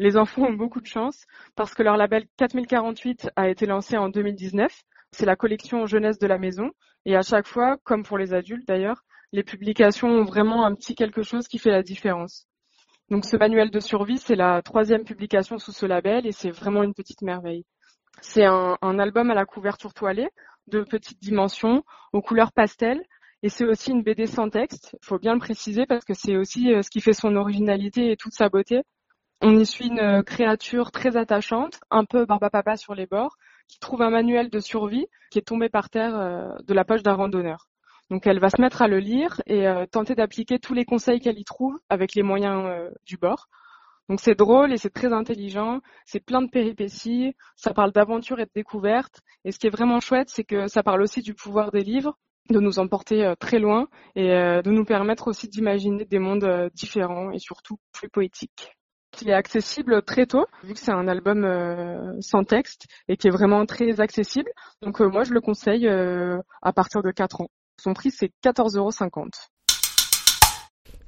[0.00, 1.24] Les enfants ont beaucoup de chance
[1.54, 4.72] parce que leur label 4048 a été lancé en 2019.
[5.12, 6.72] C'est la collection jeunesse de la maison.
[7.04, 10.96] Et à chaque fois, comme pour les adultes d'ailleurs, les publications ont vraiment un petit
[10.96, 12.48] quelque chose qui fait la différence.
[13.08, 16.82] Donc ce manuel de survie, c'est la troisième publication sous ce label et c'est vraiment
[16.82, 17.64] une petite merveille.
[18.20, 20.28] C'est un, album à la couverture toilée
[20.66, 23.00] de petites dimensions, aux couleurs pastel,
[23.42, 24.96] et c'est aussi une BD sans texte.
[25.02, 28.10] Il faut bien le préciser parce que c'est aussi euh, ce qui fait son originalité
[28.12, 28.82] et toute sa beauté.
[29.40, 33.36] On y suit une créature très attachante, un peu barbapapa sur les bords,
[33.68, 37.02] qui trouve un manuel de survie qui est tombé par terre euh, de la poche
[37.02, 37.68] d'un randonneur.
[38.10, 41.20] Donc elle va se mettre à le lire et euh, tenter d'appliquer tous les conseils
[41.20, 43.48] qu'elle y trouve avec les moyens euh, du bord.
[44.08, 48.44] Donc c'est drôle et c'est très intelligent, c'est plein de péripéties, ça parle d'aventure et
[48.44, 49.20] de découverte.
[49.44, 52.18] Et ce qui est vraiment chouette, c'est que ça parle aussi du pouvoir des livres,
[52.50, 57.38] de nous emporter très loin et de nous permettre aussi d'imaginer des mondes différents et
[57.38, 58.74] surtout plus poétiques.
[59.20, 63.28] Il est accessible très tôt, vu que c'est un album euh, sans texte et qui
[63.28, 64.50] est vraiment très accessible.
[64.80, 67.48] Donc euh, moi, je le conseille euh, à partir de 4 ans.
[67.78, 68.90] Son prix, c'est 14,50 euros.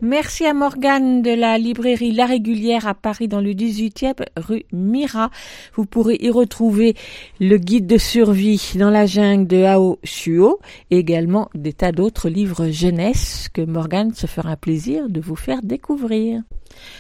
[0.01, 5.31] Merci à Morgane de la librairie La Régulière à Paris dans le 18e rue Mira.
[5.75, 6.97] Vous pourrez y retrouver
[7.39, 10.59] le guide de survie dans la jungle de Ao Shuo
[10.91, 15.63] et également des tas d'autres livres jeunesse que Morgane se fera plaisir de vous faire
[15.63, 16.43] découvrir.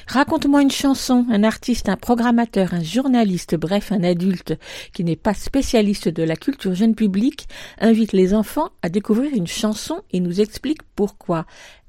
[0.07, 4.55] Raconte-moi une chanson, un artiste, un programmateur, un journaliste, bref, un adulte
[4.93, 7.49] qui n'est pas spécialiste de la culture jeune public,
[7.81, 11.45] invite les enfants à découvrir une chanson et nous explique pourquoi.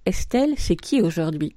[0.05, 1.55] Estelle, c'est qui aujourd'hui?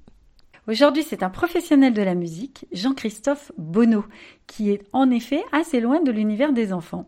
[0.67, 4.03] Aujourd'hui, c'est un professionnel de la musique, Jean-Christophe Bonneau,
[4.47, 7.07] qui est en effet assez loin de l'univers des enfants.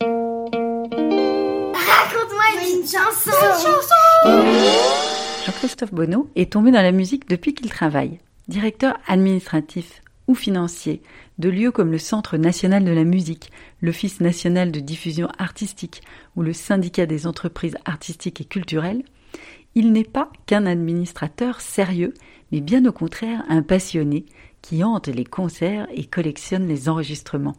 [0.00, 1.74] Raconte-moi
[2.72, 3.32] une chanson.
[3.32, 3.94] Une chanson.
[5.44, 8.20] Jean-Christophe Bonneau est tombé dans la musique depuis qu'il travaille.
[8.46, 11.02] Directeur administratif ou financier
[11.38, 13.50] de lieux comme le Centre national de la musique,
[13.80, 16.02] l'Office national de diffusion artistique
[16.36, 19.02] ou le Syndicat des entreprises artistiques et culturelles,
[19.74, 22.14] il n'est pas qu'un administrateur sérieux,
[22.52, 24.24] mais bien au contraire un passionné
[24.62, 27.56] qui hante les concerts et collectionne les enregistrements.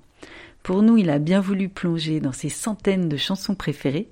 [0.63, 4.09] Pour nous, il a bien voulu plonger dans ses centaines de chansons préférées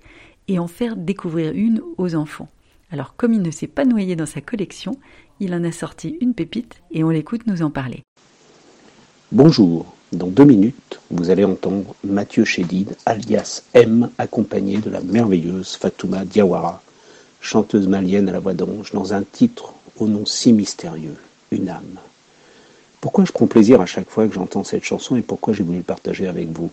[0.48, 2.50] et en faire découvrir une aux enfants.
[2.92, 4.98] Alors comme il ne s'est pas noyé dans sa collection,
[5.40, 8.02] il en a sorti une pépite et on l'écoute nous en parler.
[9.32, 15.76] Bonjour, dans deux minutes, vous allez entendre Mathieu Chédid, alias M, accompagné de la merveilleuse
[15.76, 16.82] Fatouma Diawara,
[17.42, 21.16] chanteuse malienne à la voix d'ange, dans un titre au nom si mystérieux,
[21.52, 22.00] Une âme.
[23.02, 25.78] Pourquoi je prends plaisir à chaque fois que j'entends cette chanson et pourquoi j'ai voulu
[25.78, 26.70] le partager avec vous?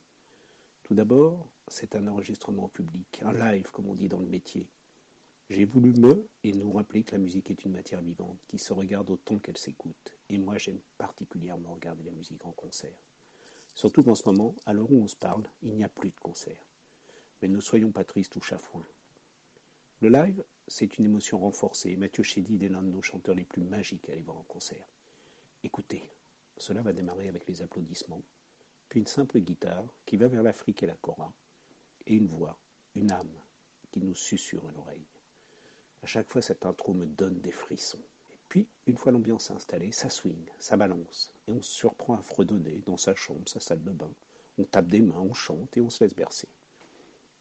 [0.83, 4.69] Tout d'abord, c'est un enregistrement public, un live comme on dit dans le métier.
[5.49, 8.73] J'ai voulu me et nous rappeler que la musique est une matière vivante qui se
[8.73, 10.15] regarde autant qu'elle s'écoute.
[10.29, 12.99] Et moi, j'aime particulièrement regarder la musique en concert.
[13.75, 16.19] Surtout qu'en ce moment, à l'heure où on se parle, il n'y a plus de
[16.19, 16.65] concert.
[17.41, 18.87] Mais ne soyons pas tristes ou chafouins.
[20.03, 21.97] Le live, c'est une émotion renforcée.
[21.97, 24.87] Mathieu Chédid est l'un de nos chanteurs les plus magiques à aller voir en concert.
[25.63, 26.11] Écoutez,
[26.59, 28.21] cela va démarrer avec les applaudissements,
[28.91, 31.33] puis une simple guitare qui va vers l'Afrique et la Cora,
[32.05, 32.59] et une voix,
[32.95, 33.41] une âme
[33.91, 35.07] qui nous susurre à l'oreille.
[36.03, 38.03] À chaque fois, cette intro me donne des frissons.
[38.31, 42.21] Et puis, une fois l'ambiance installée, ça swing, ça balance, et on se surprend à
[42.21, 44.13] fredonner dans sa chambre, sa salle de bain.
[44.59, 46.49] On tape des mains, on chante et on se laisse bercer.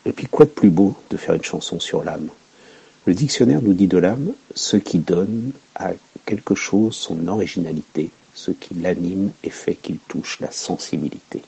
[0.06, 2.30] Et puis, quoi de plus beau de faire une chanson sur l'âme?
[3.06, 5.92] Le dictionnaire nous dit de l'âme ce qui donne à
[6.26, 11.44] quelque chose son originalité, ce qui l'anime et fait qu'il touche la sensibilité.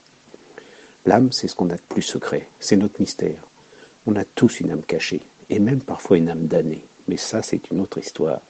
[1.08, 3.48] L'âme, c'est ce qu'on a de plus secret, c'est notre mystère.
[4.06, 6.84] On a tous une âme cachée, et même parfois une âme damnée.
[7.08, 8.42] Mais ça, c'est une autre histoire.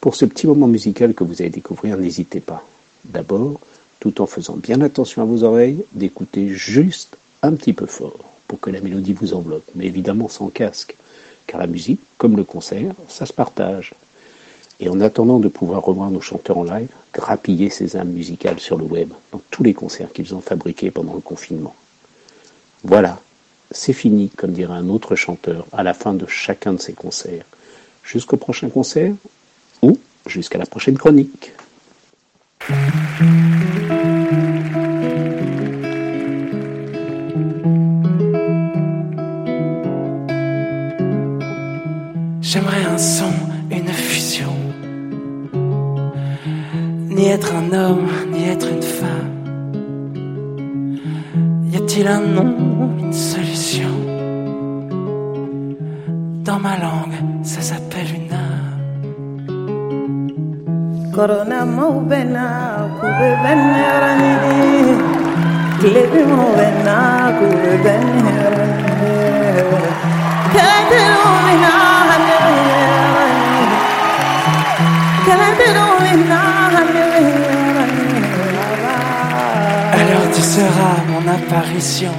[0.00, 2.64] Pour ce petit moment musical que vous allez découvrir, n'hésitez pas.
[3.04, 3.60] D'abord,
[4.00, 8.60] tout en faisant bien attention à vos oreilles, d'écouter juste un petit peu fort pour
[8.60, 10.96] que la mélodie vous enveloppe, mais évidemment sans casque,
[11.46, 13.94] car la musique, comme le concert, ça se partage.
[14.78, 18.76] Et en attendant de pouvoir revoir nos chanteurs en live, grappiller ces âmes musicales sur
[18.76, 21.74] le web, dans tous les concerts qu'ils ont fabriqués pendant le confinement.
[22.84, 23.20] Voilà,
[23.70, 27.44] c'est fini, comme dirait un autre chanteur, à la fin de chacun de ses concerts.
[28.04, 29.12] Jusqu'au prochain concert
[29.82, 31.52] ou jusqu'à la prochaine chronique.
[42.56, 43.34] J'aimerais un son,
[43.70, 44.54] une fusion.
[47.10, 49.34] Ni être un homme, ni être une femme.
[51.70, 52.54] Y a-t-il un nom,
[52.98, 53.90] une solution?
[56.46, 58.46] Dans ma langue, ça s'appelle une âme.
[61.12, 61.66] corona
[62.08, 62.46] bena
[62.98, 64.32] kube benerani
[79.92, 82.12] Alors tu seras mon apparition.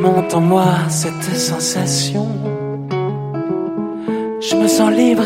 [0.00, 2.28] Monte en moi cette sensation.
[4.40, 5.24] Je me sens libre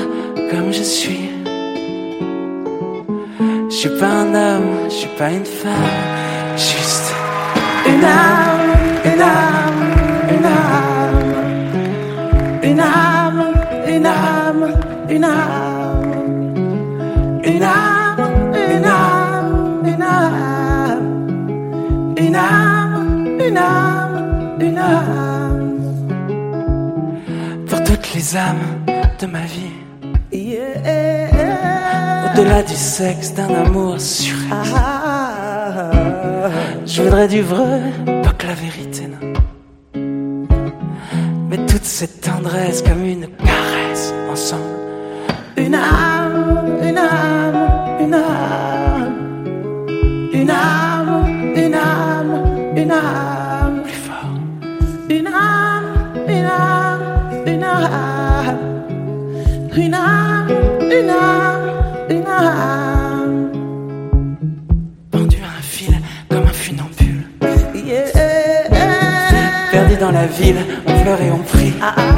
[0.50, 1.30] comme je suis.
[3.68, 5.72] Je suis pas un homme, je suis pas une femme,
[6.56, 7.12] juste
[7.86, 8.70] une âme,
[9.04, 9.82] une âme,
[28.22, 28.84] les âmes
[29.20, 29.76] de ma vie.
[32.34, 34.36] Au-delà du sexe, d'un amour sur
[36.86, 37.80] Je voudrais du vrai,
[38.22, 39.32] pas que la vérité, non.
[41.48, 44.71] Mais toute cette tendresse comme une caresse ensemble.
[45.72, 47.56] Une âme, une âme,
[47.98, 49.14] une âme,
[50.34, 51.24] une âme,
[51.56, 52.44] une âme,
[52.76, 54.36] une âme, plus fort.
[55.08, 55.84] Une âme,
[56.28, 57.00] une âme,
[57.46, 58.58] une âme,
[59.74, 60.48] une âme,
[60.90, 61.70] une âme,
[62.10, 63.50] une âme.
[65.10, 65.94] Pendu à un fil
[66.28, 67.24] comme un funambule.
[67.74, 68.12] Yeah.
[69.70, 70.56] Perdu dans la ville,
[70.86, 71.72] on pleure et on prie.
[71.80, 72.11] Ah, ah,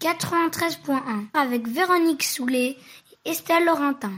[0.00, 2.76] 93.1 avec Véronique Soulet et
[3.26, 4.12] Estelle Laurentin.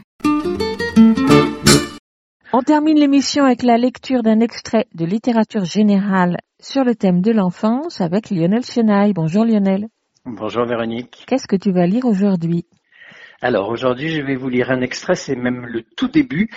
[2.53, 7.31] On termine l'émission avec la lecture d'un extrait de littérature générale sur le thème de
[7.31, 9.13] l'enfance avec Lionel Chenaille.
[9.13, 9.87] Bonjour Lionel.
[10.25, 11.25] Bonjour Véronique.
[11.29, 12.67] Qu'est-ce que tu vas lire aujourd'hui?
[13.43, 16.49] Alors aujourd'hui, je vais vous lire un extrait, c'est même le tout début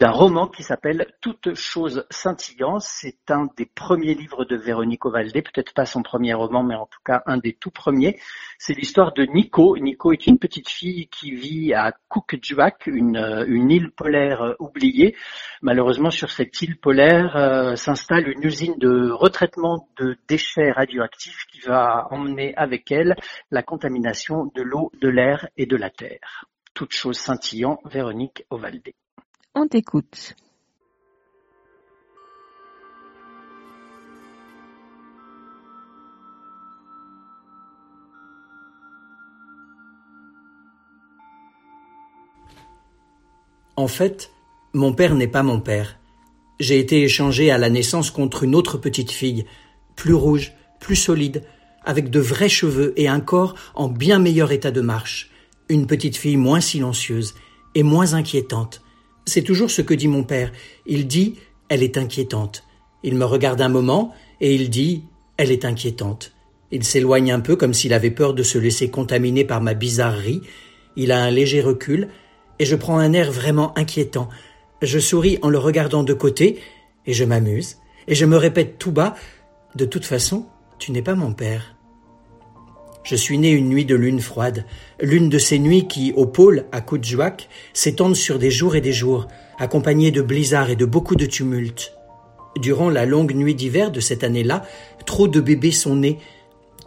[0.00, 2.80] d'un roman qui s'appelle Toute chose scintillant.
[2.80, 6.86] C'est un des premiers livres de Véronique Ovaldé, peut-être pas son premier roman, mais en
[6.86, 8.18] tout cas un des tout premiers.
[8.58, 9.76] C'est l'histoire de Nico.
[9.78, 15.14] Nico est une petite fille qui vit à Kukjuak, une, île polaire oubliée.
[15.62, 21.60] Malheureusement, sur cette île polaire euh, s'installe une usine de retraitement de déchets radioactifs qui
[21.60, 23.14] va emmener avec elle
[23.52, 26.15] la contamination de l'eau, de l'air et de la terre.
[26.74, 28.94] Toute chose scintillant, Véronique Ovaldé.
[29.54, 30.34] On t'écoute.
[43.76, 44.30] En fait,
[44.72, 45.98] mon père n'est pas mon père.
[46.58, 49.46] J'ai été échangé à la naissance contre une autre petite fille,
[49.94, 51.44] plus rouge, plus solide,
[51.84, 55.30] avec de vrais cheveux et un corps en bien meilleur état de marche.
[55.68, 57.34] Une petite fille moins silencieuse
[57.74, 58.82] et moins inquiétante.
[59.26, 60.52] C'est toujours ce que dit mon père.
[60.86, 61.36] Il dit
[61.68, 62.64] elle est inquiétante.
[63.02, 65.04] Il me regarde un moment et il dit
[65.36, 66.32] elle est inquiétante.
[66.70, 70.42] Il s'éloigne un peu comme s'il avait peur de se laisser contaminer par ma bizarrerie.
[70.96, 72.08] Il a un léger recul
[72.58, 74.28] et je prends un air vraiment inquiétant.
[74.82, 76.58] Je souris en le regardant de côté
[77.06, 79.14] et je m'amuse et je me répète tout bas
[79.74, 80.46] de toute façon,
[80.78, 81.75] tu n'es pas mon père.
[83.06, 84.64] Je suis né une nuit de lune froide,
[85.00, 88.92] l'une de ces nuits qui, au pôle, à Kujouak, s'étendent sur des jours et des
[88.92, 89.28] jours,
[89.60, 91.92] accompagnées de blizzards et de beaucoup de tumultes.
[92.60, 94.64] Durant la longue nuit d'hiver de cette année-là,
[95.06, 96.18] trop de bébés sont nés.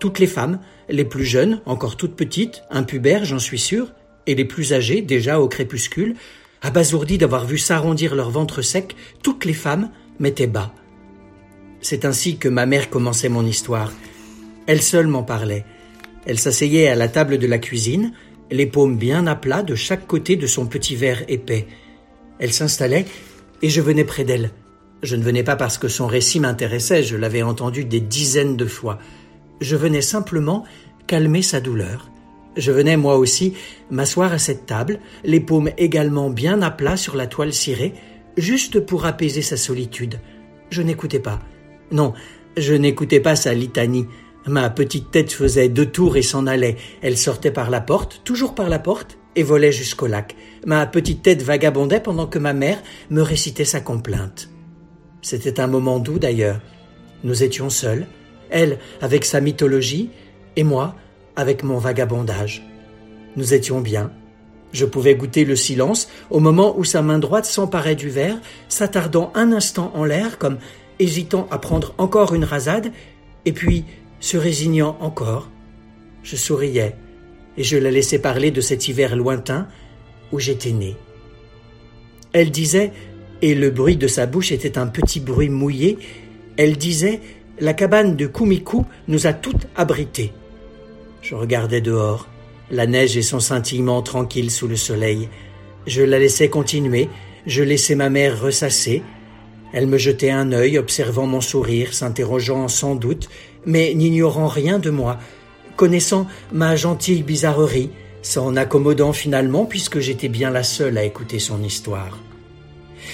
[0.01, 0.59] Toutes les femmes,
[0.89, 3.93] les plus jeunes, encore toutes petites, impubères, j'en suis sûr,
[4.27, 6.15] et les plus âgées, déjà au crépuscule,
[6.61, 8.93] Abasourdies d'avoir vu s'arrondir leur ventre sec,
[9.23, 9.89] toutes les femmes
[10.19, 10.73] mettaient bas.
[11.79, 13.93] C'est ainsi que ma mère commençait mon histoire.
[14.67, 15.63] Elle seule m'en parlait.
[16.25, 18.13] Elle s'asseyait à la table de la cuisine,
[18.51, 21.67] les paumes bien à plat de chaque côté de son petit verre épais.
[22.39, 23.05] Elle s'installait
[23.61, 24.51] et je venais près d'elle.
[25.01, 28.65] Je ne venais pas parce que son récit m'intéressait, je l'avais entendu des dizaines de
[28.65, 28.99] fois.
[29.61, 30.65] Je venais simplement
[31.07, 32.09] calmer sa douleur.
[32.57, 33.53] Je venais moi aussi
[33.89, 37.93] m'asseoir à cette table, les paumes également bien à plat sur la toile cirée,
[38.37, 40.19] juste pour apaiser sa solitude.
[40.69, 41.39] Je n'écoutais pas.
[41.91, 42.13] Non,
[42.57, 44.07] je n'écoutais pas sa litanie.
[44.49, 46.77] Ma petite tête faisait deux tours et s'en allait.
[47.03, 50.35] Elle sortait par la porte, toujours par la porte, et volait jusqu'au lac.
[50.65, 52.81] Ma petite tête vagabondait pendant que ma mère
[53.11, 54.49] me récitait sa complainte.
[55.21, 56.61] C'était un moment doux d'ailleurs.
[57.23, 58.07] Nous étions seuls,
[58.49, 60.09] elle avec sa mythologie,
[60.55, 60.95] et moi
[61.35, 62.67] avec mon vagabondage.
[63.35, 64.11] Nous étions bien.
[64.73, 69.31] Je pouvais goûter le silence au moment où sa main droite s'emparait du verre, s'attardant
[69.35, 70.57] un instant en l'air comme
[70.97, 72.91] hésitant à prendre encore une rasade,
[73.45, 73.85] et puis
[74.19, 75.49] se résignant encore.
[76.23, 76.95] Je souriais,
[77.57, 79.67] et je la laissais parler de cet hiver lointain
[80.31, 80.95] où j'étais né.
[82.33, 82.91] Elle disait,
[83.41, 85.97] et le bruit de sa bouche était un petit bruit mouillé,
[86.57, 87.21] elle disait
[87.59, 90.33] La cabane de Kumiku nous a toutes abrités.
[91.21, 92.27] Je regardais dehors,
[92.69, 95.29] la neige et son scintillement tranquille sous le soleil.
[95.87, 97.09] Je la laissais continuer,
[97.45, 99.03] je laissais ma mère ressasser,
[99.73, 103.29] elle me jetait un œil, observant mon sourire, s'interrogeant sans doute,
[103.65, 105.19] mais n'ignorant rien de moi,
[105.75, 107.91] connaissant ma gentille bizarrerie,
[108.21, 112.17] s'en accommodant finalement puisque j'étais bien la seule à écouter son histoire.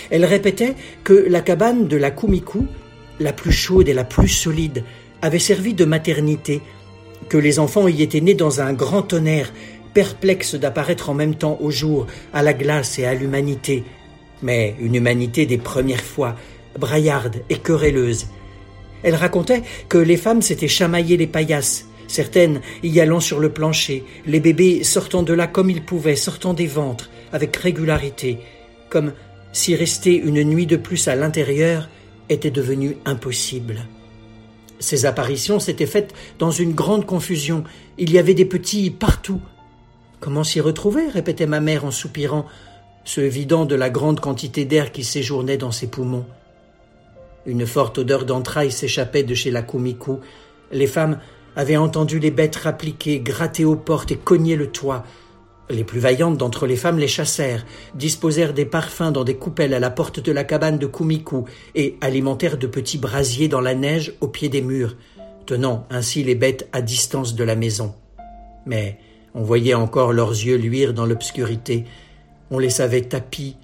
[0.09, 2.65] Elle répétait que la cabane de la Kumiku,
[3.19, 4.83] la plus chaude et la plus solide,
[5.21, 6.61] avait servi de maternité,
[7.29, 9.51] que les enfants y étaient nés dans un grand tonnerre,
[9.93, 13.83] perplexes d'apparaître en même temps au jour, à la glace et à l'humanité,
[14.45, 16.35] mais une humanité des premières fois,
[16.77, 18.27] braillarde et querelleuse.
[19.01, 24.03] Elle racontait que les femmes s'étaient chamaillées les paillasses, certaines y allant sur le plancher,
[24.27, 28.37] les bébés sortant de là comme ils pouvaient, sortant des ventres, avec régularité,
[28.89, 29.13] comme
[29.51, 31.89] si rester une nuit de plus à l'intérieur
[32.29, 33.87] était devenu impossible.
[34.77, 37.63] Ces apparitions s'étaient faites dans une grande confusion.
[37.97, 39.41] Il y avait des petits partout.
[40.19, 41.07] Comment s'y retrouver?
[41.07, 42.45] répétait ma mère en soupirant,
[43.05, 46.25] se vidant de la grande quantité d'air qui séjournait dans ses poumons.
[47.45, 50.17] Une forte odeur d'entrailles s'échappait de chez la Kumiku.
[50.71, 51.19] Les femmes
[51.55, 55.03] avaient entendu les bêtes rappliquer, gratter aux portes et cogner le toit.
[55.69, 59.79] Les plus vaillantes d'entre les femmes les chassèrent, disposèrent des parfums dans des coupelles à
[59.79, 61.45] la porte de la cabane de Kumiku
[61.75, 64.95] et alimentèrent de petits brasiers dans la neige au pied des murs,
[65.45, 67.93] tenant ainsi les bêtes à distance de la maison.
[68.65, 68.99] Mais
[69.33, 71.85] on voyait encore leurs yeux luire dans l'obscurité,
[72.51, 73.57] on les savait tapis,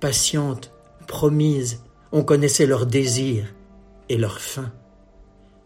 [0.00, 0.72] patientes,
[1.06, 1.82] promises,
[2.12, 3.54] on connaissait leurs désirs
[4.08, 4.72] et leurs faim.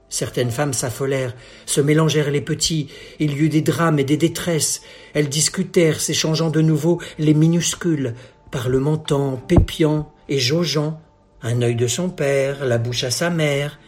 [0.09, 2.89] Certaines femmes s'affolèrent, se mélangèrent les petits,
[3.21, 4.83] il y eut des drames et des détresses,
[5.15, 8.15] elles discutèrent, s'échangeant de nouveau les minuscules,
[8.51, 11.01] parlementant, pépiant et jaugeant,
[11.43, 13.79] un œil de son père, la bouche à sa mère.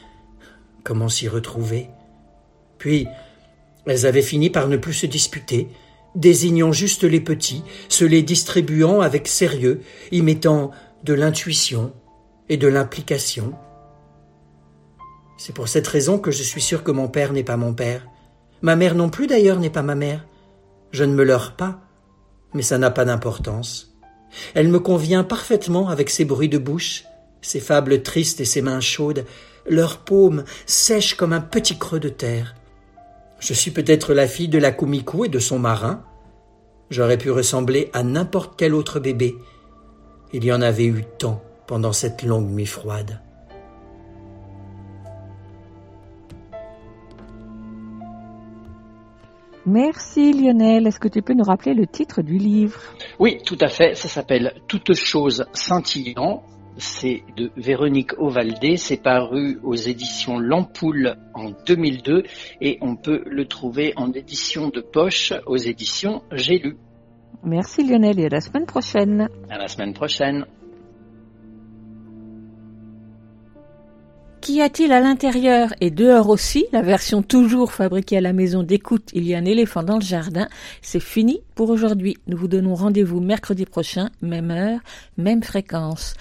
[0.85, 1.89] Comment s'y retrouver?
[2.79, 3.07] Puis,
[3.87, 5.69] elles avaient fini par ne plus se disputer,
[6.15, 10.71] désignant juste les petits, se les distribuant avec sérieux, y mettant
[11.05, 11.93] de l'intuition
[12.49, 13.55] et de l'implication.
[15.39, 18.07] C'est pour cette raison que je suis sûr que mon père n'est pas mon père.
[18.61, 20.27] Ma mère non plus d'ailleurs n'est pas ma mère.
[20.93, 21.81] Je ne me leurre pas,
[22.55, 23.97] mais ça n'a pas d'importance.
[24.55, 27.05] Elle me convient parfaitement avec ses bruits de bouche,
[27.41, 29.27] ses fables tristes et ses mains chaudes,
[29.69, 32.55] leurs paumes sèches comme un petit creux de terre.
[33.43, 36.05] Je suis peut-être la fille de la Kumiku et de son marin.
[36.91, 39.35] J'aurais pu ressembler à n'importe quel autre bébé.
[40.33, 43.21] Il y en avait eu tant pendant cette longue nuit froide.
[49.67, 50.87] Merci Lionel.
[50.87, 52.81] Est-ce que tu peux nous rappeler le titre du livre?
[53.19, 53.97] Oui, tout à fait.
[53.97, 56.45] Ça s'appelle Toutes choses scintillant.
[56.79, 58.77] C'est de Véronique Ovaldé.
[58.77, 62.25] C'est paru aux éditions L'Ampoule en 2002
[62.61, 66.77] et on peut le trouver en édition de poche aux éditions J'ai lu.
[67.45, 69.29] Merci Lionel et à la semaine prochaine.
[69.51, 70.47] À la semaine prochaine.
[74.43, 75.73] Qu'y a-t-il à l'intérieur?
[75.81, 79.45] Et dehors aussi La version toujours fabriquée à la maison d'écoute Il y a un
[79.45, 80.49] éléphant dans le jardin.
[80.81, 82.17] C'est fini pour aujourd'hui.
[82.27, 84.81] Nous vous donnons rendez-vous mercredi prochain, même heure,
[85.17, 86.15] même fréquence.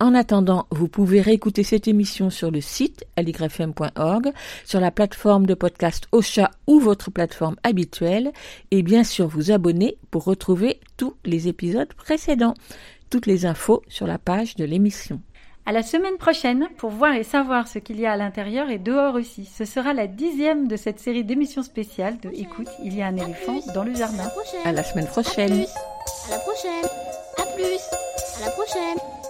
[0.00, 4.32] En attendant, vous pouvez réécouter cette émission sur le site aligrefm.org,
[4.64, 8.32] sur la plateforme de podcast Ocha ou votre plateforme habituelle,
[8.70, 12.54] et bien sûr vous abonner pour retrouver tous les épisodes précédents.
[13.10, 15.20] Toutes les infos sur la page de l'émission.
[15.66, 18.78] À la semaine prochaine pour voir et savoir ce qu'il y a à l'intérieur et
[18.78, 19.44] dehors aussi.
[19.44, 23.16] Ce sera la dixième de cette série d'émissions spéciales de Écoute, il y a un
[23.16, 24.24] éléphant dans le jardin.
[24.64, 25.52] À la semaine prochaine.
[25.52, 26.86] À la prochaine.
[27.36, 28.40] À plus.
[28.40, 29.29] À la prochaine.